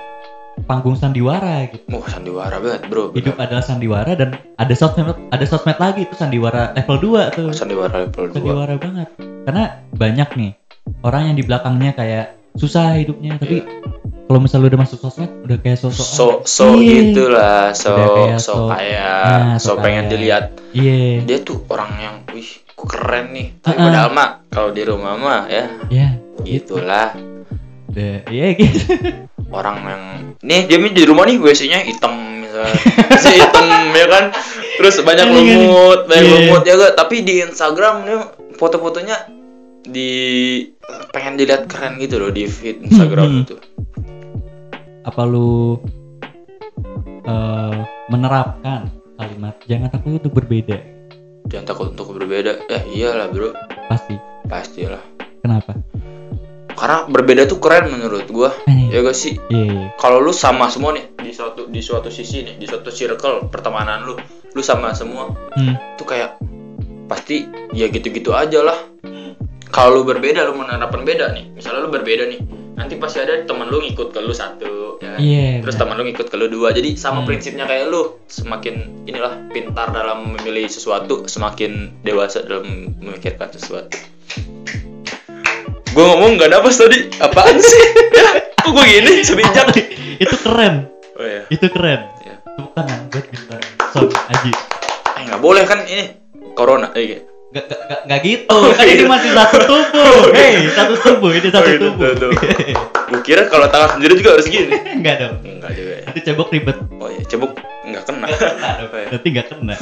panggung 0.65 0.97
sandiwara 0.97 1.69
gitu. 1.69 1.85
Wah 1.93 2.09
sandiwara 2.09 2.57
banget 2.57 2.81
bro 2.89 3.13
Hidup 3.13 3.37
bener. 3.37 3.45
adalah 3.47 3.63
sandiwara 3.63 4.11
dan 4.17 4.29
ada 4.57 4.73
sosmed 4.73 5.07
ada 5.29 5.45
sosmed 5.45 5.77
lagi 5.77 6.03
itu 6.03 6.15
sandiwara 6.15 6.73
level 6.73 6.97
2 6.97 7.37
tuh. 7.37 7.49
Sandiwara 7.53 8.09
level 8.09 8.25
2 8.31 8.35
Sandiwara 8.35 8.73
banget. 8.75 9.07
Karena 9.45 9.63
banyak 9.93 10.29
nih 10.35 10.51
orang 11.01 11.21
yang 11.29 11.35
di 11.37 11.43
belakangnya 11.45 11.91
kayak 11.93 12.25
susah 12.59 12.93
hidupnya 12.93 13.35
tapi 13.35 13.63
kalau 14.25 14.39
misalnya 14.39 14.69
udah 14.69 14.81
masuk 14.83 14.99
sosmed 14.99 15.31
udah 15.41 15.57
kayak 15.57 15.79
sosok 15.79 16.03
Iya. 16.03 16.13
So, 16.13 16.25
so 16.43 16.65
Iya. 16.75 16.95
itulah 17.01 17.63
So, 17.71 17.89
kayak 17.95 18.37
so 18.37 18.51
so- 18.53 18.69
kaya 18.69 19.09
Nah, 19.23 19.55
So, 19.57 19.73
so 19.73 19.79
pengen 19.79 20.05
kaya. 20.05 20.11
dilihat 20.11 20.43
iya 20.69 21.23
Dia 21.23 21.39
tuh 21.39 21.65
orang 21.65 21.91
yang 21.97 22.15
Wih 22.29 22.45
kok 22.69 22.85
keren 22.85 23.31
nih 23.31 23.57
Tapi 23.57 23.73
Uh-uh. 23.73 23.85
padahal 23.85 24.09
mah 24.11 24.29
Kalau 24.47 24.69
di 24.69 24.83
rumah 24.83 25.13
mah 25.15 25.41
ya 25.47 25.65
ya 25.87 26.07
Gitulah 26.39 27.15
iya 28.29 28.53
gitu 28.55 28.85
orang 29.49 29.77
yang 29.81 30.03
nih 30.39 30.69
dia 30.69 30.77
di 30.77 31.03
rumah 31.03 31.25
nih 31.25 31.35
WC-nya 31.35 31.81
hitam 31.81 32.13
misalnya 32.39 32.69
WC 33.09 33.25
hitam 33.35 33.65
ya 33.97 34.05
kan 34.07 34.23
terus 34.77 35.01
banyak 35.01 35.25
Anjing, 35.25 35.41
anjing. 35.41 35.61
lumut 35.65 35.99
banyak 36.05 36.23
Iya. 36.23 36.35
lumut 36.45 36.63
ya 36.63 36.73
gak 36.77 36.93
tapi 36.95 37.25
di 37.25 37.41
Instagram 37.41 38.05
nih 38.05 38.19
foto-fotonya 38.55 39.38
di 39.85 40.11
pengen 41.13 41.39
dilihat 41.39 41.69
keren 41.69 42.01
gitu 42.01 42.19
loh 42.19 42.31
di 42.33 42.49
feed 42.49 42.83
Instagram 42.83 43.27
Hmm. 43.29 43.41
itu. 43.45 43.55
Apa 45.05 45.21
lu 45.23 45.79
eh, 47.23 47.79
menerapkan 48.09 48.89
kalimat 49.19 49.55
jangan 49.69 49.89
takut 49.91 50.17
untuk 50.17 50.33
berbeda. 50.33 50.77
Jangan 51.49 51.65
takut 51.65 51.87
untuk 51.93 52.13
berbeda. 52.15 52.67
Eh 52.67 52.83
iyalah 52.95 53.29
bro. 53.29 53.53
Pasti. 53.87 54.17
Pastilah 54.49 55.01
kenapa? 55.41 55.77
Karena 56.79 57.05
berbeda 57.11 57.43
tuh 57.43 57.59
keren 57.59 57.91
menurut 57.91 58.25
gua. 58.31 58.55
Anjing. 58.63 58.89
ya 58.89 59.03
gak 59.03 59.17
sih? 59.17 59.35
Iya 59.51 59.63
iya. 59.67 59.87
kalau 59.99 60.23
lu 60.23 60.31
sama 60.31 60.71
semua 60.71 60.95
nih 60.95 61.05
di 61.19 61.31
suatu 61.35 61.67
di 61.69 61.81
suatu 61.83 62.09
sisi 62.09 62.41
nih 62.41 62.55
di 62.57 62.65
suatu 62.65 62.89
circle 62.89 63.51
pertemanan 63.51 64.01
lu 64.07 64.15
lu 64.57 64.61
sama 64.65 64.95
semua 64.97 65.29
hmm. 65.53 65.99
tuh 65.99 66.07
kayak 66.09 66.41
pasti 67.05 67.45
ya 67.75 67.85
gitu-gitu 67.91 68.33
aja 68.33 68.65
lah 68.65 68.77
kalau 69.69 70.01
lu 70.01 70.03
berbeda 70.03 70.45
lu 70.45 70.57
menerapkan 70.57 71.05
beda 71.05 71.31
nih. 71.31 71.45
Misalnya 71.53 71.85
lu 71.85 71.89
berbeda 71.89 72.25
nih 72.25 72.39
nanti 72.73 72.95
pasti 72.95 73.19
ada 73.19 73.43
temen 73.43 73.67
lu 73.67 73.83
ngikut 73.83 74.09
ke 74.09 74.19
lu 74.19 74.31
satu 74.31 74.97
ya 75.03 75.13
kan? 75.13 75.19
Iya, 75.19 75.59
terus 75.61 75.75
temen 75.75 75.93
lu 75.93 76.03
ngikut 76.07 76.27
ke 76.27 76.35
lu 76.35 76.47
dua. 76.47 76.71
Jadi 76.71 76.95
sama 76.95 77.21
Hmm. 77.21 77.27
prinsipnya 77.27 77.67
kayak 77.67 77.91
lu 77.91 78.17
semakin 78.25 79.05
inilah 79.05 79.35
pintar 79.51 79.91
dalam 79.91 80.31
memilih 80.31 80.65
sesuatu 80.65 81.27
semakin 81.27 81.91
dewasa 82.01 82.41
dalam 82.41 82.95
memikirkan 82.97 83.51
sesuatu. 83.51 83.93
Gue 85.89 86.05
ngomong 86.05 86.37
nggak 86.37 86.51
dapet 86.53 86.71
tadi 86.71 86.97
apaan 87.19 87.57
sih? 87.57 87.83
Ya 88.19 88.25
kok 88.59 88.75
gue 88.75 88.85
gini? 88.85 89.13
Sebijak 89.23 89.67
itu 90.23 90.35
keren. 90.39 90.87
Oh 91.15 91.25
ya 91.25 91.43
itu 91.49 91.65
keren. 91.67 92.05
Ya 92.21 92.35
tepuk 92.43 92.71
tangan 92.75 92.99
buat 93.07 93.25
bintang 93.27 93.63
son 93.91 94.07
aji. 94.07 94.51
Eh 95.17 95.23
nggak 95.25 95.41
boleh 95.41 95.63
kan 95.63 95.83
ini? 95.83 96.15
Corona 96.53 96.91
eh, 96.93 97.23
Gak, 97.49 97.65
gak, 97.65 97.79
gak, 97.89 98.01
gak 98.05 98.19
gitu, 98.21 98.45
Oh, 98.53 98.69
kan 98.69 98.85
ini 98.85 99.01
iya. 99.01 99.09
masih 99.09 99.33
satu 99.33 99.57
tubuh. 99.65 100.29
Hei, 100.37 100.69
satu 100.69 100.93
tubuh, 101.01 101.33
ini 101.33 101.49
satu 101.49 101.65
Oh, 101.65 101.73
iya, 101.73 101.81
tubuh. 101.81 102.09
tuh, 102.13 102.29
tuh. 102.29 102.31
gue 103.09 103.21
kira 103.25 103.49
kalau 103.49 103.65
tangan 103.65 103.97
sendiri 103.97 104.21
juga 104.21 104.37
harus 104.37 104.45
gini. 104.45 104.69
Enggak 105.01 105.15
dong, 105.17 105.33
enggak 105.41 105.71
juga 105.73 105.91
ya. 105.97 106.01
Nanti 106.05 106.19
cebok 106.21 106.47
ribet. 106.53 106.77
Oh 107.01 107.09
ya 107.09 107.25
cebok 107.25 107.57
nggak 107.57 108.03
kena. 108.05 108.25
Nggak 108.29 108.37
kena 108.53 108.69
dong, 108.77 108.89
Oh, 108.93 108.99
iya. 109.01 109.07
nanti 109.09 109.27
gak 109.33 109.47
kena. 109.49 109.75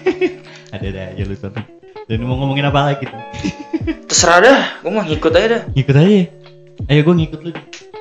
Ada-ada 0.76 1.00
aja 1.10 1.22
lu 1.24 1.34
son 1.34 1.52
Dan 2.04 2.20
mau 2.20 2.36
ngomongin 2.36 2.68
apa 2.68 2.80
lagi 2.86 3.08
tuh? 3.08 3.20
terserah 4.04 4.38
dah. 4.44 4.58
Gue 4.78 4.92
mau 4.92 5.00
ngikut 5.00 5.32
aja 5.32 5.46
dah. 5.48 5.62
Ngikut 5.72 5.96
aja 5.96 6.12
Ayo 6.86 7.00
gue 7.00 7.14
ngikut 7.16 7.40
lu. 7.40 7.50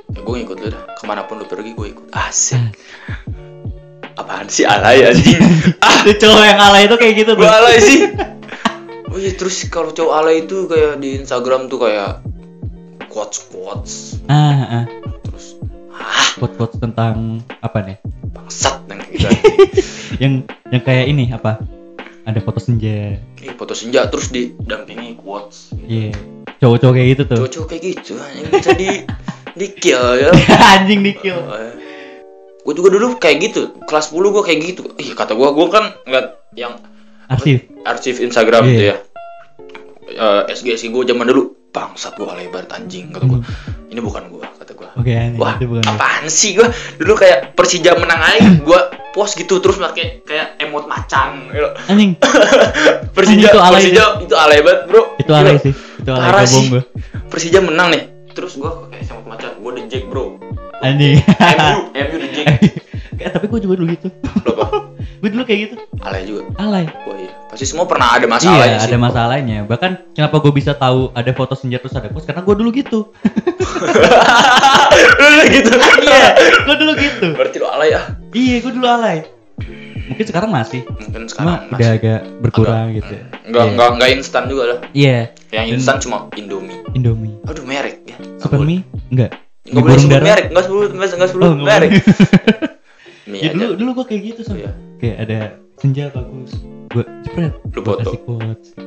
Ya, 0.10 0.20
gue 0.20 0.34
ngikut 0.36 0.58
lu 0.60 0.68
dah. 0.70 0.84
Ke 0.92 1.04
mana 1.08 1.24
pun 1.24 1.40
lu 1.40 1.48
pergi 1.48 1.72
gue 1.72 1.88
ikut. 1.90 2.12
Asik. 2.12 2.76
Apaan 4.14 4.52
sih 4.52 4.68
alay 4.68 5.08
anjing 5.08 5.40
ah. 5.80 6.04
Itu 6.04 6.20
cowok 6.20 6.44
yang 6.44 6.60
alay 6.60 6.84
itu 6.84 6.96
kayak 7.00 7.14
gitu 7.16 7.32
gue 7.34 7.48
alay 7.48 7.80
sih 7.80 8.12
oh 9.10 9.18
iya 9.20 9.34
terus 9.34 9.66
kalau 9.68 9.92
cowok 9.92 10.14
alay 10.14 10.46
itu 10.46 10.70
kayak 10.70 11.02
di 11.02 11.20
Instagram 11.22 11.68
tuh 11.68 11.82
kayak 11.82 12.22
quotes 13.10 13.44
quotes 13.50 13.94
Ah, 14.30 14.86
ah, 14.86 14.86
terus 15.26 15.58
ah 15.94 16.30
quote-quote 16.38 16.78
tentang 16.78 17.42
apa 17.60 17.82
nih? 17.82 17.98
bangsat 18.30 18.86
yang 18.86 19.00
kayak 19.02 19.14
gitu. 19.18 19.28
Yang 20.22 20.34
yang 20.70 20.84
kayak 20.84 21.06
ini 21.10 21.32
apa? 21.32 21.64
Ada 22.28 22.44
foto 22.44 22.60
senja. 22.60 23.18
Ih, 23.40 23.56
foto 23.56 23.74
senja 23.74 24.06
terus 24.12 24.30
didampingi 24.30 25.18
quotes 25.18 25.74
Iya. 25.88 26.14
Cowok-cowok 26.60 26.94
kayak 26.94 27.08
gitu 27.16 27.24
tuh. 27.26 27.38
Cowok-cowok 27.42 27.68
kayak 27.72 27.84
gitu 27.90 28.12
anjing. 28.20 28.46
Bisa 28.52 28.72
di 28.76 28.90
di 29.60 29.68
kill 29.74 30.04
ya. 30.20 30.30
Anjing 30.78 31.02
di 31.02 31.14
kill 31.18 31.42
gue 32.60 32.74
juga 32.78 32.90
dulu 32.94 33.18
kayak 33.18 33.38
gitu. 33.50 33.62
Kelas 33.90 34.14
10 34.14 34.30
gue 34.30 34.44
kayak 34.46 34.60
gitu. 34.62 34.82
Ih 35.02 35.18
kata 35.18 35.34
gue 35.34 35.48
gue 35.50 35.68
kan 35.74 35.90
ngeliat 36.06 36.28
yang 36.54 36.78
Arsip 37.30 37.60
arsip 37.82 38.16
Instagram 38.18 38.64
Iya. 38.64 38.70
gitu 38.70 38.84
ya 38.86 38.96
Eh, 40.10 40.42
SG 40.50 40.74
SG 40.74 40.90
gue 40.90 41.06
zaman 41.06 41.24
dulu. 41.24 41.54
Bangsat 41.70 42.18
gue 42.18 42.26
lebar 42.26 42.66
anjing 42.68 43.14
kata 43.14 43.24
gue 43.24 43.40
Hmm. 43.40 43.88
ini 43.88 44.02
bukan 44.02 44.26
gue 44.28 44.42
kata 44.42 44.74
gue 44.74 44.90
anjing 44.90 45.38
wah 45.38 45.54
itu 45.54 45.70
bukan 45.70 45.86
apaan 45.86 46.26
sih 46.26 46.54
gue 46.54 46.66
dulu 46.98 47.14
kayak 47.14 47.54
Persija 47.54 47.94
menang 47.94 48.18
aja 48.20 48.42
gue 48.42 48.80
post 49.12 49.38
gitu 49.38 49.58
terus 49.58 49.78
pakai 49.78 50.22
kayak 50.24 50.58
emot 50.60 50.86
macan 50.86 51.46
gitu. 51.48 51.70
Anjing. 51.86 52.18
Persija 53.16 53.48
itu 53.48 53.60
alay 53.60 53.82
Persija 53.86 54.04
itu 54.20 54.34
alay 54.36 54.60
banget 54.60 54.82
bro. 54.84 55.02
Itu 55.16 55.32
alay 55.32 55.56
sih 55.58 55.74
Itu 55.74 56.10
alay 56.10 56.26
Parah 56.26 56.42
sih. 56.44 56.66
gue 56.68 56.82
Persija 57.30 57.60
menang 57.62 57.88
nih. 57.92 58.04
Terus 58.32 58.58
gue 58.58 58.72
kayak 58.90 59.06
emot 59.08 59.26
macan 59.28 59.50
gue 59.56 59.72
Jack 59.86 60.04
bro. 60.10 60.42
Anjing. 60.80 61.22
MU 61.22 61.78
MU 61.94 62.18
Jack 62.34 62.46
Eh 63.20 63.30
tapi 63.30 63.46
gue 63.46 63.60
juga 63.60 63.76
dulu 63.76 63.90
gitu. 63.90 64.08
Lo 64.42 64.52
apa 64.56 64.68
Gue 65.20 65.30
dulu 65.30 65.44
kayak 65.44 65.60
gitu. 65.62 65.76
Alay 66.00 66.24
juga? 66.24 66.48
Alay. 66.56 66.88
Wah 66.88 67.16
iya. 67.16 67.32
Pasti 67.46 67.66
semua 67.66 67.84
pernah 67.84 68.10
ada 68.10 68.24
masalahnya 68.26 68.64
Iya 68.70 68.80
sih. 68.80 68.88
ada 68.88 68.98
masalahnya. 68.98 69.58
Bahkan 69.66 69.92
kenapa 70.14 70.36
gue 70.38 70.54
bisa 70.54 70.72
tahu 70.74 71.12
ada 71.12 71.28
foto 71.30 71.54
senja 71.54 71.76
terus 71.78 71.92
ada 71.94 72.08
post 72.08 72.24
Karena 72.24 72.40
gue 72.42 72.56
dulu 72.56 72.70
gitu. 72.72 73.00
Lu 75.20 75.44
gitu? 75.46 75.72
Iya 76.02 76.26
Gue 76.62 76.76
dulu 76.78 76.94
gitu. 76.96 77.28
Berarti 77.34 77.58
lu 77.58 77.68
alay 77.68 77.90
ah? 77.94 78.06
Iya 78.32 78.56
gue 78.60 78.72
dulu 78.72 78.88
alay. 78.88 79.18
Mungkin 80.08 80.26
sekarang 80.26 80.50
masih. 80.50 80.82
Mungkin 80.88 81.28
Cuma 81.28 81.30
sekarang 81.30 81.58
udah 81.70 81.90
agak 81.94 82.20
berkurang 82.40 82.88
Agak- 82.88 82.98
gitu 82.98 83.14
Enggak, 83.46 83.62
Iya. 83.62 83.72
enggak, 83.72 83.90
enggak 83.94 84.10
instan 84.12 84.44
juga 84.46 84.64
lah. 84.66 84.78
Iya. 84.92 85.18
Yang 85.50 85.66
Dan- 85.66 85.74
instan 85.76 85.96
cuma 86.00 86.18
Indomie. 86.34 86.80
Indomie. 86.94 87.34
Aduh, 87.44 87.64
merek 87.64 88.02
ya. 88.06 88.18
Nggak 88.18 88.40
Super 88.40 88.58
boleh. 88.58 88.70
mie? 88.70 88.82
Enggak 89.10 89.32
Enggak 89.70 89.84
boleh 89.84 90.00
sebut 90.00 90.22
merek, 90.24 90.46
enggak 90.50 90.66
sebut 90.66 90.90
enggak 90.90 91.10
enggak 91.12 91.30
sebut 91.30 91.44
Oh, 91.44 91.54
merek. 91.60 91.92
Ya 93.26 93.50
aja. 93.50 93.56
dulu 93.56 93.72
dulu 93.76 93.90
gue 93.98 94.06
kayak 94.08 94.22
gitu 94.28 94.42
so. 94.44 94.54
Iya. 94.54 94.72
Kayak 94.98 95.18
ada 95.22 95.38
senja 95.76 96.04
bagus 96.10 96.52
Gue 96.90 97.04
jepret 97.24 97.54
Lu 97.70 97.80
Gua 97.80 97.96
foto. 97.98 98.12
gitu. 98.14 98.82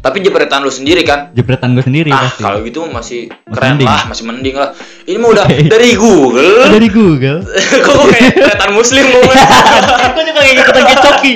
Tapi 0.00 0.16
jepretan 0.20 0.60
lu 0.60 0.70
sendiri 0.70 1.02
kan? 1.02 1.28
Jepretan 1.30 1.72
gue 1.72 1.82
sendiri 1.82 2.08
ah, 2.08 2.24
pasti 2.24 2.40
kalau 2.40 2.58
gitu 2.62 2.86
masih 2.86 3.28
Masih 3.28 3.52
keren 3.52 3.70
mending. 3.74 3.84
lah, 3.86 4.02
masih 4.06 4.24
mending 4.24 4.56
lah. 4.56 4.70
Ini 5.04 5.16
mah 5.18 5.28
udah 5.30 5.44
dari 5.74 5.90
Google. 5.92 6.56
Oh, 6.58 6.68
Dari 6.70 6.88
Google 6.88 7.38
Kok 7.84 7.92
gua 7.94 8.06
kayak 8.08 8.32
jepretan 8.32 8.70
muslim 8.72 9.04
ngomongnya. 9.06 9.46
Gue 10.14 10.24
juga 10.24 10.40
kayak 10.40 10.56
gitu 10.56 10.70
kayak 10.74 11.00
coki 11.00 11.34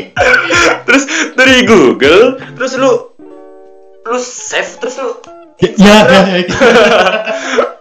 terus 0.85 1.05
dari 1.33 1.65
Google, 1.65 2.25
terus 2.53 2.73
lu 2.75 2.93
lu 4.05 4.19
save 4.19 4.69
terus 4.79 4.97
lu 4.97 5.13
Ya, 5.79 6.05
ya, 6.05 6.21
ya. 6.35 6.45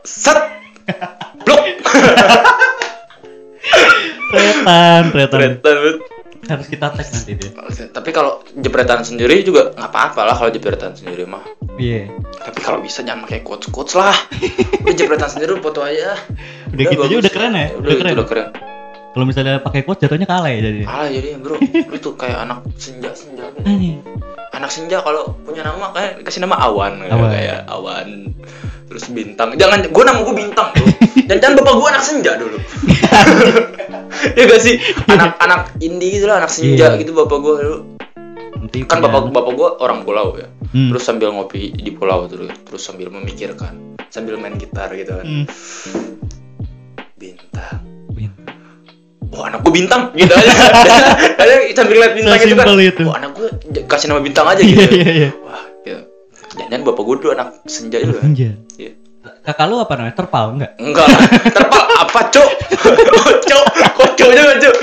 set 0.04 0.40
blok 1.42 1.60
Tretan, 4.34 5.02
tretan. 5.12 5.40
jepretan 5.40 5.56
banget. 5.62 5.98
Harus 6.44 6.68
kita 6.68 6.92
tag 6.92 7.08
nanti 7.08 7.32
deh. 7.34 7.52
Tapi 7.88 8.10
kalau 8.12 8.44
jepretan 8.52 9.00
sendiri 9.00 9.40
juga 9.42 9.72
nggak 9.72 9.88
apa-apa 9.88 10.22
lah 10.26 10.36
kalau 10.36 10.52
jepretan 10.52 10.92
sendiri 10.92 11.24
mah. 11.24 11.40
Iya. 11.80 12.12
Tapi 12.36 12.60
kalau 12.60 12.84
bisa 12.84 13.00
jangan 13.00 13.24
pakai 13.24 13.40
quotes 13.42 13.72
quotes 13.72 13.96
lah. 13.96 14.12
Udah 14.84 14.92
jepretan 14.92 15.32
sendiri 15.32 15.56
foto 15.58 15.80
aja. 15.80 16.20
Udah 16.68 16.84
gitu 16.84 17.02
aja 17.02 17.16
udah 17.16 17.32
keren 17.32 17.54
ya? 17.54 17.68
Udah, 17.72 17.80
Udah 17.80 17.94
itu 17.94 18.02
keren. 18.04 18.14
udah 18.14 18.28
keren. 18.28 18.48
Kalau 19.14 19.26
misalnya 19.30 19.62
pakai 19.62 19.86
quotes 19.86 20.04
jatuhnya 20.04 20.28
kalah 20.28 20.50
ya 20.50 20.60
jadi. 20.60 20.82
Alah 20.84 21.08
jadi 21.08 21.28
bro, 21.38 21.56
lu 21.62 21.98
tuh 22.02 22.18
kayak 22.18 22.44
anak 22.44 22.66
senja 22.76 23.14
senja. 23.14 23.46
gitu. 23.54 23.64
Anjing. 23.64 24.02
Anak 24.64 24.72
senja 24.72 25.04
kalau 25.04 25.36
punya 25.44 25.60
nama 25.60 25.92
kayak 25.92 26.24
kasih 26.24 26.40
nama 26.40 26.56
awan, 26.56 27.04
Awan. 27.04 27.36
kayak 27.36 27.68
awan. 27.68 28.32
Terus 28.88 29.12
bintang. 29.12 29.60
Jangan, 29.60 29.92
gua 29.92 30.08
nama 30.08 30.24
gua 30.24 30.32
bintang 30.32 30.72
bro. 30.72 30.88
Dan 31.28 31.36
jangan 31.44 31.60
bapak 31.60 31.74
gua 31.84 31.88
anak 31.92 32.04
senja 32.08 32.40
dulu. 32.40 32.56
ya 34.40 34.44
gak 34.48 34.62
sih? 34.64 34.80
Anak-anak 35.12 35.76
indie 35.84 36.16
gitu 36.16 36.32
lah, 36.32 36.40
anak 36.40 36.48
senja 36.48 36.96
Iya. 36.96 37.00
gitu 37.04 37.12
bapak 37.12 37.44
gua 37.44 37.60
dulu. 37.60 37.78
Nanti 38.64 38.88
Kan 38.88 39.04
bapak 39.04 39.36
bapak 39.36 39.52
gua 39.52 39.70
orang 39.84 40.08
pulau 40.08 40.40
ya. 40.40 40.48
Hmm. 40.72 40.96
Terus 40.96 41.04
sambil 41.04 41.36
ngopi 41.36 41.76
di 41.76 41.92
pulau 41.92 42.32
terus, 42.32 42.56
terus 42.64 42.80
sambil 42.88 43.12
memikirkan, 43.12 44.00
sambil 44.08 44.40
main 44.40 44.56
gitar 44.56 44.88
gitu 44.96 45.12
kan. 45.12 45.28
Hmm. 45.28 45.46
Bintang. 47.20 47.93
Oh 49.34 49.44
anak 49.44 49.60
gue 49.60 49.74
bintang 49.74 50.14
gitu 50.14 50.30
aja 50.30 50.52
aja 51.42 51.54
sambil 51.74 51.98
lihat 51.98 52.14
bintang 52.14 52.38
gitu 52.38 52.54
kan 52.54 52.66
itu. 52.76 53.04
oh 53.04 53.14
anak 53.14 53.30
gue 53.34 53.48
kasih 53.84 54.08
nama 54.08 54.22
bintang 54.22 54.46
aja 54.46 54.62
gitu 54.62 54.78
Iya 54.78 54.90
iya 54.94 55.12
iya. 55.12 55.30
wah 55.40 55.64
gitu 55.80 56.02
jangan 56.62 56.82
bapak 56.84 57.04
gue 57.04 57.16
dulu 57.20 57.32
anak 57.32 57.48
senja 57.66 57.98
itu 57.98 58.14
kan 58.14 58.24
Senja. 58.24 58.50
Iya. 58.76 58.92
Kakak 59.24 59.66
lu 59.66 59.80
apa 59.80 59.96
namanya? 59.96 60.16
Terpal 60.16 60.46
enggak? 60.54 60.72
enggak 60.78 61.08
terpal 61.50 61.84
apa 61.98 62.20
cok 62.30 62.50
cok 63.42 63.66
kok 63.94 64.10
coknya 64.14 64.42
nggak 64.42 64.60
cok 64.62 64.76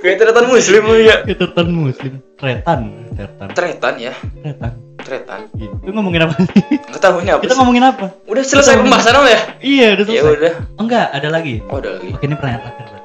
kayak 0.00 0.16
tretan 0.18 0.46
muslim 0.46 0.82
ya 0.98 1.16
Ketertan 1.24 1.68
muslim. 1.70 2.12
Tretan, 2.36 2.80
tretan. 3.12 3.48
tretan 3.52 3.94
ya 3.96 4.12
Tretan. 4.36 4.72
tretan. 4.98 5.40
Itu 5.54 5.90
ngomongin 5.90 6.24
apa 6.24 6.34
sih? 6.42 6.62
nggak 6.82 7.00
tahu 7.00 7.16
ini 7.20 7.30
apa 7.30 7.40
Kita 7.40 7.52
sih 7.52 7.58
ngomongin 7.58 7.84
apa? 7.86 8.06
udah 8.26 8.42
selesai 8.42 8.74
pembahasan 8.76 9.14
apa 9.14 9.28
ya 9.28 9.40
Iya, 9.60 9.86
udah 9.92 10.04
ya 10.04 10.10
selesai. 10.20 10.34
udah 10.36 10.52
Oh, 10.74 10.82
enggak, 10.82 11.06
ada 11.10 11.28
lagi. 11.30 11.54
oh 11.64 11.76
udah 11.78 11.90
lagi 11.96 12.08
Oke, 12.12 12.24
ini 12.26 12.34
pertanyaan 12.34 12.62
terakhir 12.66 12.99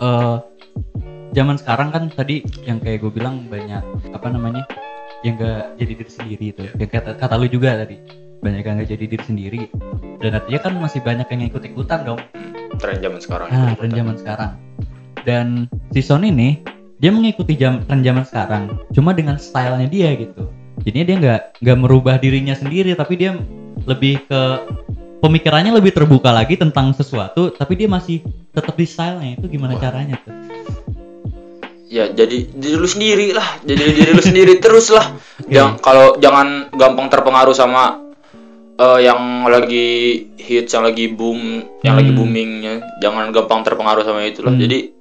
Eh, 0.00 0.36
zaman 1.34 1.56
sekarang 1.58 1.88
kan 1.94 2.02
tadi 2.10 2.42
yang 2.66 2.78
kayak 2.82 3.02
gue 3.02 3.12
bilang 3.14 3.46
banyak 3.50 3.82
apa 4.14 4.26
namanya 4.30 4.64
yang 5.26 5.40
gak 5.40 5.78
jadi 5.80 5.92
diri 5.98 6.10
sendiri 6.10 6.44
itu. 6.52 6.62
Yang 6.76 6.90
kata, 7.00 7.10
kata 7.16 7.34
lu 7.40 7.48
juga 7.48 7.80
tadi 7.80 7.96
banyak 8.44 8.62
yang 8.62 8.74
gak 8.82 8.90
jadi 8.90 9.04
diri 9.08 9.24
sendiri. 9.24 9.60
Dan 10.20 10.36
artinya 10.36 10.60
kan 10.60 10.72
masih 10.78 11.00
banyak 11.00 11.26
yang 11.30 11.42
ikut 11.48 11.62
ikutan 11.64 12.04
dong. 12.04 12.20
Tren 12.76 12.98
zaman 13.00 13.20
sekarang. 13.22 13.48
Nah 13.48 13.72
tren 13.78 13.92
zaman 13.92 14.16
sekarang. 14.18 14.50
Dan 15.24 15.46
si 15.94 16.04
Son 16.04 16.26
ini 16.26 16.60
dia 17.00 17.10
mengikuti 17.10 17.56
jam 17.56 17.80
tren 17.88 18.04
zaman 18.04 18.24
sekarang 18.28 18.62
cuma 18.92 19.16
dengan 19.16 19.40
stylenya 19.40 19.88
dia 19.88 20.10
gitu. 20.18 20.50
Jadinya 20.84 21.06
dia 21.06 21.16
nggak 21.16 21.40
nggak 21.64 21.78
merubah 21.80 22.20
dirinya 22.20 22.52
sendiri 22.52 22.92
tapi 22.92 23.16
dia 23.16 23.38
lebih 23.88 24.20
ke 24.28 24.40
pemikirannya 25.24 25.72
lebih 25.72 25.96
terbuka 25.96 26.28
lagi 26.28 26.60
tentang 26.60 26.92
sesuatu 26.92 27.48
tapi 27.48 27.80
dia 27.80 27.88
masih 27.88 28.20
tetap 28.52 28.76
di 28.76 28.84
stylenya 28.84 29.40
itu 29.40 29.48
gimana 29.48 29.80
Wah. 29.80 29.80
caranya 29.80 30.20
tuh 30.20 30.36
ya 31.88 32.12
jadi 32.12 32.50
diri 32.52 32.76
lu 32.76 32.84
sendiri 32.84 33.32
lah 33.32 33.48
jadi 33.64 33.82
diri 33.88 34.10
lu 34.12 34.20
sendiri 34.20 34.52
terus 34.64 34.92
lah 34.92 35.16
yang 35.48 35.80
kalau 35.80 36.20
jangan 36.20 36.68
gampang 36.76 37.08
terpengaruh 37.08 37.56
sama 37.56 38.04
eh, 38.76 39.00
yang 39.08 39.48
lagi 39.48 39.88
hits 40.36 40.76
yang 40.76 40.84
lagi 40.84 41.08
boom 41.08 41.64
yang 41.80 41.96
lagi 41.96 42.12
Hmm. 42.12 42.18
boomingnya 42.20 42.74
jangan 43.00 43.32
gampang 43.32 43.64
terpengaruh 43.64 44.04
sama 44.04 44.28
itu 44.28 44.44
lah 44.44 44.52
Hmm. 44.52 44.60
jadi 44.60 44.92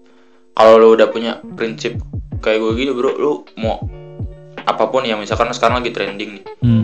kalau 0.53 0.77
lu 0.79 0.93
udah 0.95 1.09
punya 1.09 1.41
prinsip 1.57 1.99
kayak 2.39 2.61
gue 2.63 2.71
gini 2.79 2.91
bro 2.95 3.11
lu 3.17 3.33
mau 3.59 3.81
apa 4.63 4.87
pun 4.87 5.03
yang 5.03 5.19
misalkan 5.19 5.51
sekarang 5.51 5.83
lagi 5.83 5.91
trending 5.91 6.39
nih 6.39 6.43
hmm. 6.63 6.83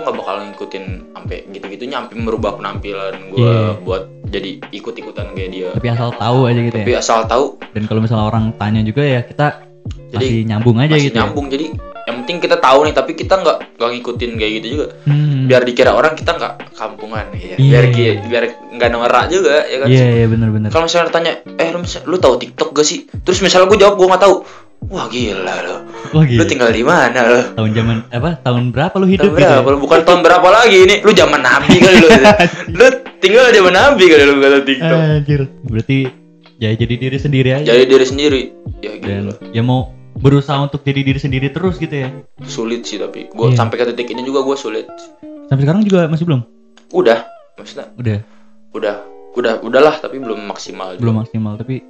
Gue 0.00 0.06
nggak 0.06 0.16
bakal 0.16 0.34
ngikutin 0.42 0.84
sampai 1.12 1.36
gitu-gitunya 1.50 1.96
sampai 1.98 2.16
merubah 2.16 2.56
penampilan 2.56 3.14
gue 3.28 3.36
Iya. 3.38 3.76
buat 3.78 4.02
jadi 4.24 4.50
ikut-ikutan 4.70 5.36
kayak 5.36 5.50
dia 5.50 5.68
Tapi 5.70 5.86
asal 5.90 6.08
tahu 6.14 6.38
aja 6.46 6.60
gitu 6.62 6.76
tapi 6.78 6.90
ya. 6.90 6.98
asal 6.98 7.20
tahu 7.26 7.44
Dan 7.70 7.84
kalau 7.84 8.00
misalnya 8.00 8.24
orang 8.26 8.44
tanya 8.56 8.80
juga 8.80 9.02
ya 9.02 9.20
kita 9.20 9.68
Jadi, 10.08 10.16
masih 10.16 10.38
nyambung 10.46 10.76
aja 10.78 10.88
masih 10.90 11.04
gitu. 11.04 11.12
ya. 11.12 11.20
nyambung 11.20 11.46
jadi 11.46 11.66
yang 12.00 12.16
penting 12.18 12.38
kita 12.40 12.56
tahu 12.56 12.78
nih 12.82 12.94
tapi 12.96 13.12
kita 13.12 13.34
nggak 13.36 13.56
nggak 13.76 13.90
ngikutin 13.92 14.30
kayak 14.34 14.52
gitu 14.56 14.66
juga 14.72 14.86
Hmm. 15.04 15.44
biar 15.46 15.62
dikira 15.62 15.90
orang 15.92 16.12
kita 16.14 16.30
nggak 16.32 16.54
kampungan 16.72 17.26
ya 17.32 17.54
Iya. 17.54 17.56
biar 17.60 17.84
biar 18.24 18.42
nggak 18.72 18.88
norak 18.90 19.24
juga 19.28 19.56
ya 19.64 19.76
kan 19.78 19.86
Iya 19.86 20.06
iya 20.16 20.26
benar-benar. 20.26 20.68
kalau 20.70 20.84
misalnya 20.86 21.10
tanya 21.10 21.32
eh 21.44 21.68
lu, 21.68 21.80
lu 21.84 22.16
tahu 22.16 22.34
TikTok 22.38 22.72
gak 22.72 22.82
sih 22.82 23.04
terus 23.20 23.38
misalnya 23.40 23.68
gue 23.68 23.78
jawab 23.78 23.94
gue 23.94 24.06
nggak 24.06 24.22
tahu 24.22 24.36
wah 24.82 25.06
gila 25.06 25.56
lo 25.60 25.76
Wah 26.10 26.22
lu 26.22 26.30
gitu. 26.32 26.42
tinggal 26.46 26.70
di 26.70 26.80
mana 26.80 27.20
lo 27.22 27.40
Tahun 27.52 27.70
zaman 27.70 27.96
apa? 28.08 28.40
Tahun 28.40 28.64
berapa 28.70 28.94
lu 28.96 29.06
hidup 29.06 29.28
tahun 29.28 29.36
gitu? 29.36 29.46
ya? 29.46 29.60
berapa 29.60 29.78
bukan 29.78 30.00
tahun 30.02 30.20
berapa 30.20 30.48
lagi 30.48 30.78
ini 30.80 30.94
lu 31.00 31.12
zaman 31.12 31.40
nabi 31.40 31.76
kali 31.76 31.96
lu 31.98 32.08
lu 32.72 32.86
tinggal 33.22 33.44
zaman 33.48 33.72
nabi 33.72 34.04
kali 34.06 34.22
lu 34.24 34.34
kata 34.36 34.58
TikTok 34.62 34.98
Anjir. 34.98 35.40
Berarti 35.62 35.98
ya 36.56 36.70
jadi 36.72 36.94
diri 36.94 37.16
sendiri 37.16 37.50
aja. 37.52 37.66
jadi 37.66 37.84
diri 37.84 38.04
sendiri 38.04 38.40
ya 38.78 38.92
Dan 38.94 39.28
gitu 39.28 39.32
ya 39.50 39.62
mau 39.62 39.92
berusaha 40.12 40.58
untuk 40.58 40.80
jadi 40.80 41.00
diri 41.02 41.16
sendiri 41.16 41.48
terus 41.48 41.76
gitu 41.76 41.94
ya. 41.94 42.08
sulit 42.44 42.84
sih 42.84 42.96
tapi 42.96 43.26
gue 43.26 43.46
Iya. 43.46 43.56
sampai 43.56 43.76
ke 43.76 43.84
titik 43.90 44.10
ini 44.10 44.22
juga 44.22 44.40
gue 44.42 44.54
sulit 44.54 44.84
Sampai 45.46 45.62
sekarang 45.62 45.82
juga 45.82 46.06
masih 46.06 46.24
belum? 46.24 46.42
udah 46.90 47.22
maksudnya 47.54 47.86
Udah, 47.94 48.18
udah 48.72 48.96
udah 49.32 49.54
udahlah 49.62 49.94
tapi 49.96 50.18
belum 50.18 50.42
maksimal 50.42 50.92
juga. 50.92 51.00
belum 51.00 51.16
maksimal 51.18 51.54
tapi 51.54 51.86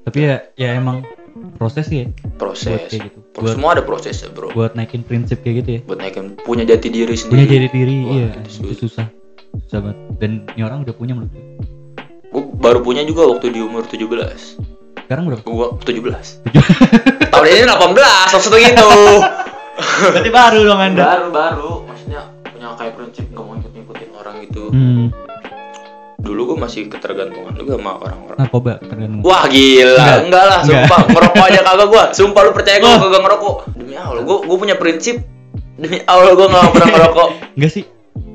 tapi 0.00 0.18
ya 0.22 0.36
ya 0.56 0.74
emang 0.74 1.04
proses 1.52 1.84
sih 1.84 1.98
ya 1.98 2.06
proses 2.34 2.80
buat 2.80 2.90
gitu. 2.90 3.18
Buat 3.34 3.54
semua 3.54 3.70
ada 3.72 3.82
prosesnya 3.82 4.28
bro 4.28 4.48
buat 4.50 4.72
naikin 4.72 5.00
prinsip 5.00 5.40
kayak 5.40 5.56
gitu 5.58 5.70
ya. 5.70 5.80
buat 5.84 5.98
naikin 5.98 6.34
punya 6.38 6.64
jati 6.64 6.88
diri 6.88 7.12
Punya 7.12 7.20
sendiri 7.20 7.46
jadi 7.46 7.68
diri, 7.68 7.96
Wah, 8.00 8.12
iya. 8.12 8.28
itu 8.28 8.40
Itu 8.40 8.50
sulit. 8.52 8.76
susah. 8.80 9.06
Susah 9.60 9.78
banget. 9.80 9.98
Dan 10.16 10.30
ini 10.48 10.62
orang 10.62 10.78
udah 10.80 10.92
punya 10.92 11.12
menurut 11.12 11.32
gue. 11.32 11.44
baru 12.56 12.78
punya 12.80 13.02
juga 13.02 13.26
waktu 13.26 13.50
di 13.50 13.58
umur 13.58 13.82
17 13.82 14.06
Sekarang 15.00 15.24
berapa? 15.26 15.42
gue 15.42 15.66
17 15.82 16.46
tahun 17.32 17.46
ini 17.48 17.64
18 17.64 17.98
maksudnya 18.30 18.60
gitu 18.64 18.86
Berarti 20.06 20.30
baru 20.30 20.58
dong 20.62 20.78
Anda. 20.78 21.02
baru 21.04 21.26
baru 21.30 21.70
maksudnya 21.84 22.20
punya 22.44 22.68
kayak 22.74 22.92
prinsip 22.94 23.24
gak 23.26 23.40
mau 23.40 23.54
ikut 23.54 23.70
ngikutin 23.70 24.08
orang 24.14 24.34
gitu 24.44 24.62
Hmm, 24.70 25.08
dulu 26.30 26.54
gue 26.54 26.58
masih 26.60 26.86
ketergantungan 26.86 27.50
juga 27.52 27.74
sama 27.74 27.98
orang-orang 27.98 28.38
narkoba 28.38 28.72
tergantung. 28.78 29.20
Wah 29.20 29.44
gila, 29.44 29.98
Enggak. 29.98 30.18
enggak, 30.22 30.44
lah, 30.44 30.58
Enggak. 30.60 30.78
sumpah 30.86 31.00
ngerokok 31.10 31.44
aja 31.44 31.60
kagak 31.60 31.88
gua. 31.88 32.04
Sumpah 32.16 32.40
lu 32.40 32.50
percaya 32.54 32.78
Oh. 32.80 32.98
kagak 33.00 33.20
ngerokok. 33.20 33.54
Demi 33.74 33.94
Allah, 33.94 34.22
gua 34.22 34.36
gua 34.40 34.56
punya 34.56 34.76
prinsip. 34.76 35.16
Demi 35.74 35.98
Allah 36.04 36.32
gua 36.32 36.46
nggak 36.46 36.64
pernah 36.70 36.88
ngerokok. 36.88 37.28
Enggak 37.58 37.72
sih. 37.72 37.84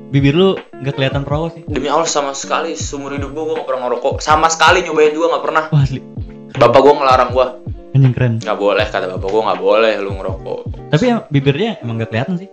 Bibir 0.06 0.34
lu 0.34 0.50
nggak 0.76 0.94
kelihatan 0.94 1.24
perokok 1.24 1.50
sih. 1.52 1.62
Demi 1.66 1.88
Allah 1.88 2.06
sama 2.06 2.32
sekali 2.32 2.76
seumur 2.76 3.12
hidup 3.12 3.32
gua 3.32 3.56
nggak 3.56 3.66
pernah 3.66 3.82
ngerokok. 3.88 4.14
Sama 4.20 4.48
sekali 4.48 4.84
nyobain 4.84 5.10
juga 5.10 5.32
nggak 5.32 5.44
pernah. 5.44 5.64
Wah, 5.72 5.82
asli. 5.82 6.04
Bapak 6.52 6.80
gua 6.80 6.94
ngelarang 6.96 7.32
gua. 7.32 7.48
Anjing 7.92 8.12
keren. 8.12 8.34
Nggak 8.38 8.58
boleh 8.58 8.86
kata 8.86 9.06
bapak 9.10 9.30
gua 9.30 9.42
nggak 9.46 9.62
boleh 9.62 9.94
lu 9.98 10.12
ngerokok. 10.14 10.60
Tapi 10.92 11.04
ya, 11.06 11.16
bibirnya 11.26 11.80
emang 11.80 11.96
nggak 11.96 12.12
kelihatan 12.12 12.36
sih. 12.36 12.50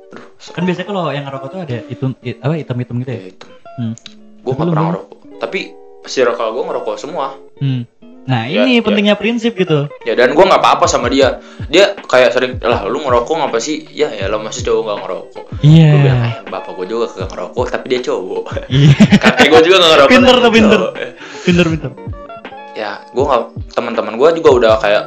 Kan 0.48 0.62
biasanya 0.62 0.86
kalau 0.86 1.10
yang 1.10 1.24
ngerokok 1.24 1.48
tuh 1.48 1.60
ada 1.60 1.78
itu 1.84 2.04
i- 2.22 2.38
apa 2.38 2.54
hitam-hitam 2.54 2.96
gitu 2.98 3.10
ya. 3.10 3.18
ya 3.18 3.26
itu. 3.28 3.46
Hmm. 3.72 3.94
Nggak 4.42 4.54
lu 4.56 4.70
pernah 4.70 4.86
ngerokok. 4.88 5.18
Tapi 5.42 5.74
circle 6.04 6.54
gua 6.54 6.62
ngerokok 6.64 6.94
semua. 6.96 7.34
Hmm. 7.58 7.82
Nah, 8.22 8.46
Ya, 8.46 8.62
ini 8.62 8.78
ya. 8.78 8.86
pentingnya 8.86 9.18
prinsip 9.18 9.52
gitu. 9.52 9.90
Ya 10.00 10.14
dan 10.14 10.30
gua 10.32 10.46
nggak 10.46 10.62
apa-apa 10.62 10.86
sama 10.86 11.10
dia. 11.10 11.42
Dia 11.66 11.98
kayak 12.00 12.30
sering 12.30 12.52
lah 12.60 12.86
lu 12.86 13.02
ngerokok 13.02 13.34
ngapa 13.34 13.58
sih? 13.58 13.82
Ya 13.90 14.06
ya 14.08 14.30
lo 14.30 14.38
masih 14.38 14.62
cowok 14.62 14.82
nggak 14.84 14.98
ngerokok. 15.02 15.44
Iya. 15.60 15.86
Gue 15.88 15.98
bilang, 16.00 16.20
eh 16.22 16.34
bapak 16.46 16.72
gue 16.72 16.86
juga 16.88 17.04
kagak 17.08 17.28
ngerokok, 17.28 17.66
tapi 17.68 17.86
dia 17.88 18.00
cowok. 18.00 18.42
Iya. 18.70 18.94
Kakek 19.22 19.46
gue 19.48 19.60
juga 19.64 19.76
nggak 19.76 19.90
ngerokok. 19.92 20.10
Pinter 20.14 20.36
tuh, 20.38 20.52
pinter. 20.54 20.80
Pinter 21.42 21.66
pinter. 21.66 21.90
Ya, 22.72 22.90
gue 23.04 23.24
nggak 23.26 23.42
teman-teman 23.74 24.14
gue 24.14 24.28
juga 24.38 24.50
udah 24.52 24.72
kayak 24.78 25.04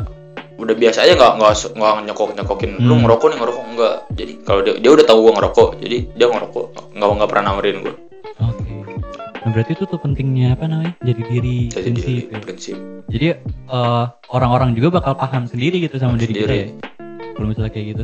udah 0.56 0.72
biasa 0.74 1.04
aja 1.04 1.14
nggak 1.14 1.32
nggak 1.36 1.52
nggak 1.72 1.94
nyokok 2.06 2.30
nyokokin 2.34 2.72
lu 2.80 2.96
Hmm. 2.96 3.04
ngerokok 3.04 3.28
nih 3.28 3.38
ngerokok 3.38 3.64
enggak 3.68 3.96
jadi 4.16 4.34
kalau 4.40 4.60
dia 4.64 4.74
dia 4.80 4.88
udah 4.90 5.04
tahu 5.04 5.20
gue 5.22 5.34
ngerokok 5.36 5.70
jadi 5.84 5.98
dia 6.16 6.26
ngerokok 6.26 6.66
nggak 6.96 7.08
nggak 7.12 7.30
pernah 7.30 7.44
nawarin 7.50 7.78
gue. 7.80 7.96
Nah, 9.46 9.54
berarti 9.54 9.78
itu 9.78 9.86
tuh 9.86 10.02
pentingnya 10.02 10.58
apa 10.58 10.66
namanya? 10.66 10.98
Jadi 11.00 11.22
diri 11.24 11.58
jadi 11.70 11.78
prinsip. 11.94 12.10
ya. 12.26 12.40
prinsip 12.42 12.78
Jadi 13.08 13.26
eh, 13.70 14.04
orang-orang 14.28 14.74
juga 14.74 14.90
bakal 14.92 15.14
paham 15.14 15.46
sendiri 15.46 15.78
gitu 15.80 15.96
sama 15.96 16.18
Paham 16.18 16.22
diri 16.26 16.34
kita 16.36 16.50
ya. 16.52 16.68
Kalau 17.32 17.46
misalnya 17.46 17.70
kayak 17.70 17.88
gitu. 17.94 18.04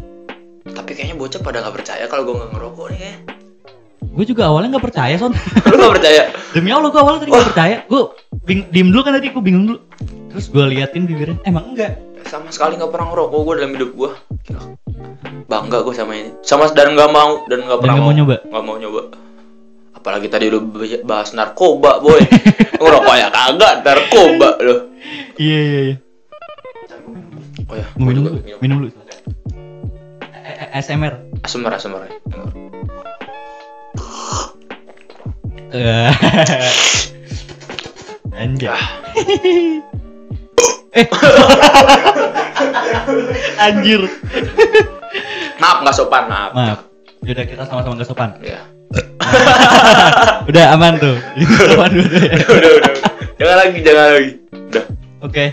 tapi 0.61 0.93
kayaknya 0.93 1.17
bocah 1.17 1.41
pada 1.41 1.57
nggak 1.59 1.73
percaya 1.73 2.05
kalau 2.05 2.21
gue 2.21 2.35
nggak 2.37 2.51
ngerokok 2.53 2.85
nih 2.93 2.99
kayak 3.01 3.17
Gue 4.11 4.25
juga 4.27 4.43
awalnya 4.45 4.77
nggak 4.77 4.85
percaya 4.85 5.15
son. 5.17 5.33
lu 5.71 5.75
nggak 5.75 5.93
percaya 5.97 6.21
Demi 6.51 6.69
Allah 6.69 6.89
gue 6.89 7.01
awalnya 7.01 7.19
tadi 7.19 7.31
nggak 7.33 7.47
percaya. 7.49 7.75
Gue 7.87 8.01
bing 8.43 8.59
diem 8.69 8.89
dulu 8.89 9.01
kan 9.01 9.13
tadi 9.17 9.27
gue 9.29 9.41
bingung 9.41 9.65
dulu. 9.65 9.79
Terus 10.29 10.45
gue 10.47 10.63
liatin 10.63 11.03
bibirnya, 11.03 11.41
emang 11.43 11.73
enggak. 11.73 11.97
sama 12.23 12.47
sekali 12.47 12.77
nggak 12.77 12.87
pernah 12.87 13.07
ngerokok 13.09 13.39
gue 13.41 13.53
dalam 13.57 13.71
hidup 13.73 13.91
gue 13.91 14.11
bangga 15.43 15.77
gue 15.81 15.91
sama 15.91 16.13
ini 16.13 16.31
sama 16.41 16.69
dan 16.69 16.93
nggak 16.93 17.09
mau 17.09 17.43
dan 17.49 17.65
nggak 17.65 17.75
Dan 17.75 17.81
pernah 17.81 17.95
nggak 17.97 18.05
mau 18.05 18.13
nyoba. 18.13 18.35
nggak 18.45 18.63
mau 18.63 18.75
nyoba 18.77 19.01
apalagi 20.01 20.33
tadi 20.33 20.49
lu 20.49 20.65
bahas 21.05 21.37
narkoba 21.37 22.01
boy 22.01 22.17
ngerokok 22.81 23.15
ya 23.21 23.29
kagak 23.29 23.85
narkoba 23.85 24.57
lo 24.65 24.75
Iya 25.41 25.59
iya 25.61 25.79
iya. 25.81 25.95
oh 27.65 27.75
ya 27.77 27.85
minum 27.97 28.21
dulu. 28.29 28.37
Minum 28.61 28.77
dulu. 28.85 28.91
Eh, 30.33 30.53
eh, 30.53 30.77
ASMR. 30.77 31.13
asmar 31.41 31.73
asmar 31.73 32.05
ya. 32.05 32.13
Eh. 35.71 36.11
Anjay. 38.37 38.69
eh. 41.01 41.07
Anjir. 43.65 44.01
maaf 45.61 45.77
nggak 45.85 45.95
sopan 45.95 46.25
maaf 46.29 46.51
Maaf. 46.53 46.79
Udah 47.21 47.45
kita 47.45 47.63
sama-sama 47.69 47.97
gak 48.01 48.09
sopan. 48.09 48.29
ya 48.41 48.80
Udah 50.49 50.65
aman 50.71 50.93
tuh. 50.97 51.15
sopan 51.61 51.91
dulu 51.93 52.11
ya. 52.11 52.33
udah 52.37 52.71
udah 52.77 52.93
jangan 53.37 53.55
lagi 53.57 53.77
jangan 53.81 54.05
lagi 54.11 54.31
udah 54.51 54.83
Oke. 55.21 55.45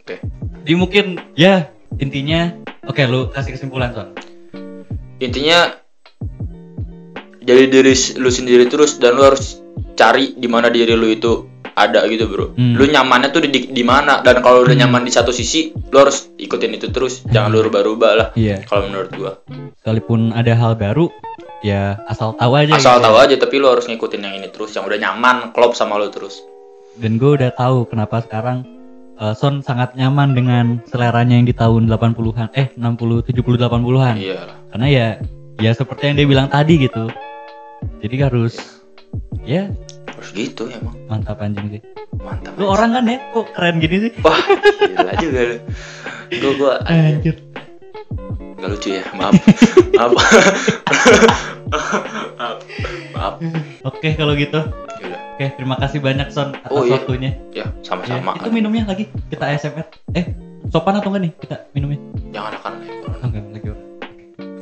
oke 0.00 0.14
Jadi 0.62 0.74
mungkin 0.74 1.04
ya 1.34 1.68
intinya 1.96 2.54
oke 2.82 3.02
lu 3.04 3.28
kasih 3.28 3.52
kesimpulan 3.52 3.90
son. 3.90 4.08
intinya 5.18 5.72
jadi 7.40 7.68
diri 7.68 7.92
lu 8.16 8.28
sendiri 8.28 8.64
terus 8.64 8.96
dan 8.96 9.14
lu 9.14 9.22
harus 9.22 9.60
cari 9.94 10.32
di 10.32 10.46
mana 10.46 10.68
diri 10.68 10.92
lu 10.92 11.06
itu 11.06 11.32
ada 11.72 12.06
gitu 12.06 12.24
bro 12.26 12.46
Hmm. 12.54 12.74
lu 12.74 12.86
nyamannya 12.86 13.28
tuh 13.28 13.42
di 13.42 13.50
di 13.66 13.82
mana 13.82 14.20
dan 14.20 14.38
kalau 14.38 14.62
udah 14.62 14.76
nyaman 14.76 15.02
di 15.02 15.10
satu 15.10 15.30
sisi 15.30 15.74
lu 15.84 15.96
harus 15.98 16.30
ikutin 16.36 16.70
itu 16.72 16.88
terus 16.88 17.26
jangan 17.26 17.50
lu 17.50 17.60
rubah-rubah 17.60 18.10
lah 18.14 18.28
Iya. 18.34 18.62
kalau 18.64 18.86
menurut 18.86 19.10
gua 19.12 19.32
Sekalipun 19.76 20.30
ada 20.30 20.54
hal 20.54 20.74
baru 20.74 21.10
ya 21.64 21.96
asal 22.06 22.36
tahu 22.36 22.52
aja. 22.54 22.76
asal 22.76 23.00
gitu. 23.00 23.04
tahu 23.08 23.16
aja 23.16 23.34
tapi 23.40 23.54
lu 23.56 23.66
harus 23.66 23.88
ngikutin 23.88 24.20
yang 24.20 24.34
ini 24.36 24.48
terus 24.52 24.76
yang 24.76 24.84
udah 24.84 25.00
nyaman 25.00 25.48
klop 25.50 25.72
sama 25.72 25.96
lu 25.96 26.12
terus 26.12 26.44
Dan 26.94 27.16
gue 27.16 27.34
udah 27.34 27.50
tahu 27.50 27.88
kenapa 27.88 28.22
sekarang 28.22 28.62
eh, 29.16 29.34
Son 29.34 29.58
sangat 29.58 29.96
nyaman 29.96 30.30
dengan 30.30 30.64
seleranya 30.86 31.34
yang 31.34 31.48
di 31.48 31.50
tahun 31.50 31.88
80-an 31.88 32.52
eh 32.54 32.70
60 32.76 33.34
70 33.34 33.34
80-an. 33.34 34.14
iya 34.14 34.38
lah 34.44 34.56
Karena 34.70 34.86
ya 34.86 35.06
ya 35.56 35.70
seperti 35.72 36.12
yang 36.12 36.16
dia 36.16 36.28
bilang 36.28 36.46
tadi 36.46 36.78
gitu. 36.78 37.08
Jadi 37.98 38.14
harus 38.20 38.54
ya 39.42 39.72
harus 40.06 40.30
gitu 40.30 40.66
emang 40.68 40.94
mantap 41.06 41.40
anjing 41.40 41.66
sih. 41.70 41.82
mantap 42.16 42.54
Lu 42.54 42.68
orang 42.68 42.92
kan 42.92 43.04
ya 43.06 43.18
kok 43.30 43.46
keren 43.50 43.76
gini 43.78 43.96
sih? 44.06 44.12
wah 44.22 44.38
gila 44.78 45.12
juga 45.18 45.40
lu 45.48 45.58
gua 46.38 46.52
gua 46.54 46.74
Anjir. 46.92 47.34
Nggak 48.64 48.72
lucu 48.72 48.88
ya 48.96 49.04
maaf 49.12 49.36
maaf 49.92 50.10
maaf 50.16 50.24
maaf 53.14 53.34
Oke 53.84 54.16
kalau 54.16 54.32
gitu. 54.34 54.56
Yaudah. 54.56 55.20
Oke, 55.34 55.46
terima 55.52 55.76
kasih 55.76 55.98
banyak 56.00 56.30
Son 56.30 56.54
atas 56.54 56.70
Oh, 56.70 56.80
iya. 56.80 56.96
waktunya. 56.96 57.30
ya 57.52 57.54
Ya, 57.60 57.66
sama-sama 57.84 58.32
itu 58.34 58.48
minumnya 58.48 58.86
lagi 58.86 59.10
kita 59.28 59.44
ASMR. 59.44 59.86
Eh, 60.14 60.24
sopan 60.66 60.96
atau 60.96 61.12
enggak 61.12 61.22
nih 61.22 61.32
kita 61.36 61.56
minumnya? 61.70 61.98
jangan 62.32 62.52
akan. 62.56 62.72
Oh, 63.04 63.14
enggak 63.20 63.42
lagi. 63.52 63.68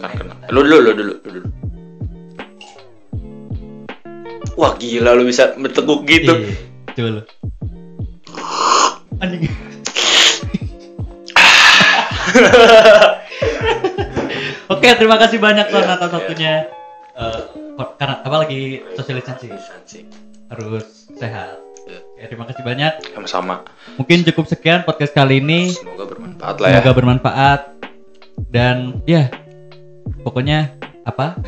kan 0.03 0.11
kena 0.19 0.35
lu 0.51 0.61
dulu 0.61 0.77
lu 0.81 0.91
dulu 0.93 1.15
lu 1.15 1.31
dulu 1.31 1.49
wah 4.53 4.75
gila 4.75 5.15
lu 5.15 5.23
bisa 5.25 5.55
berteguk 5.55 6.03
gitu 6.05 6.33
Iya, 6.35 6.53
Coba 6.93 7.09
lu. 7.09 7.23
Anjing. 9.23 9.47
Oke, 14.83 14.99
terima 14.99 15.15
kasih 15.15 15.39
banyak 15.39 15.67
Son 15.69 15.79
Iya, 15.81 15.95
atas 15.95 16.11
iya. 16.11 16.17
waktunya. 16.19 16.55
Eh, 17.13 17.41
karena 17.95 18.15
apa 18.19 18.37
lagi 18.37 18.61
social 18.93 19.15
distancing 19.15 19.53
Distancing. 19.53 20.07
harus 20.49 20.85
sehat. 21.15 21.63
Oke, 21.83 22.27
terima 22.27 22.45
kasih 22.45 22.63
banyak. 22.63 22.93
sama-sama 23.09 23.63
Mungkin 23.95 24.23
cukup 24.25 24.45
sekian 24.45 24.83
podcast 24.83 25.13
kali 25.13 25.39
ini. 25.39 25.71
semoga 25.71 26.03
bermanfaat 26.05 26.57
lah 26.59 26.69
ya 26.69 26.75
Semoga 26.75 26.93
bermanfaat 26.95 27.61
dan 28.49 28.77
ya 29.05 29.31
pokoknya 30.21 30.75
apa? 31.03 31.39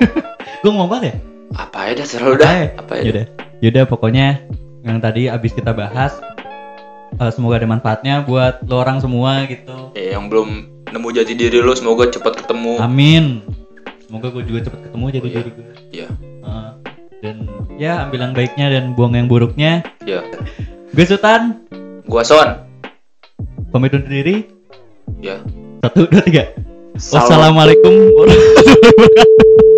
gue 0.60 0.68
ngomong 0.68 0.90
apa 0.90 0.98
ya 1.04 1.16
apa 1.50 1.78
ya 1.84 1.92
dah 1.94 2.06
selalu 2.06 2.34
dah 2.36 2.50
ya? 2.52 2.66
apa 2.76 2.92
ya 2.92 3.02
Yaudah, 3.02 3.26
yaudah 3.60 3.84
pokoknya 3.86 4.26
yang 4.80 4.98
tadi 4.98 5.26
abis 5.26 5.50
kita 5.52 5.70
bahas 5.70 6.18
eh, 7.20 7.30
semoga 7.30 7.54
ada 7.56 7.68
manfaatnya 7.68 8.24
buat 8.24 8.64
lo 8.64 8.80
orang 8.80 8.98
semua 8.98 9.44
gitu. 9.44 9.92
Eh, 9.92 10.12
yang 10.12 10.26
belum 10.26 10.48
nemu 10.88 11.08
jati 11.12 11.32
diri 11.32 11.60
lu 11.60 11.70
semoga 11.72 12.08
cepat 12.08 12.40
ketemu 12.40 12.80
Amin. 12.80 13.44
Semoga 14.02 14.26
gue 14.28 14.42
juga 14.42 14.66
cepet 14.66 14.80
ketemu 14.82 15.04
jadi 15.06 15.20
Oh, 15.20 15.24
iya. 15.24 15.36
diri 15.36 15.50
gue. 15.50 15.66
Iya. 15.92 16.08
Heeh. 16.40 16.68
dan 17.20 17.36
ya 17.76 18.08
ambil 18.08 18.20
yang 18.22 18.32
baiknya 18.32 18.66
dan 18.70 18.84
buang 18.96 19.12
yang 19.12 19.28
buruknya. 19.28 19.84
ya 20.02 20.24
Gue 20.90 21.04
Sultan, 21.04 21.62
gua 22.02 22.24
son 22.24 22.64
pamit 23.70 23.92
undur 23.92 24.08
diri. 24.08 24.48
ya 25.20 25.38
Satu, 25.80 26.08
dua, 26.08 26.24
tiga. 26.24 26.44
Salam. 26.96 27.28
Wassalamualaikum 27.28 27.92
warahmatullahi 28.10 28.82
wabarakatuh. 28.90 29.69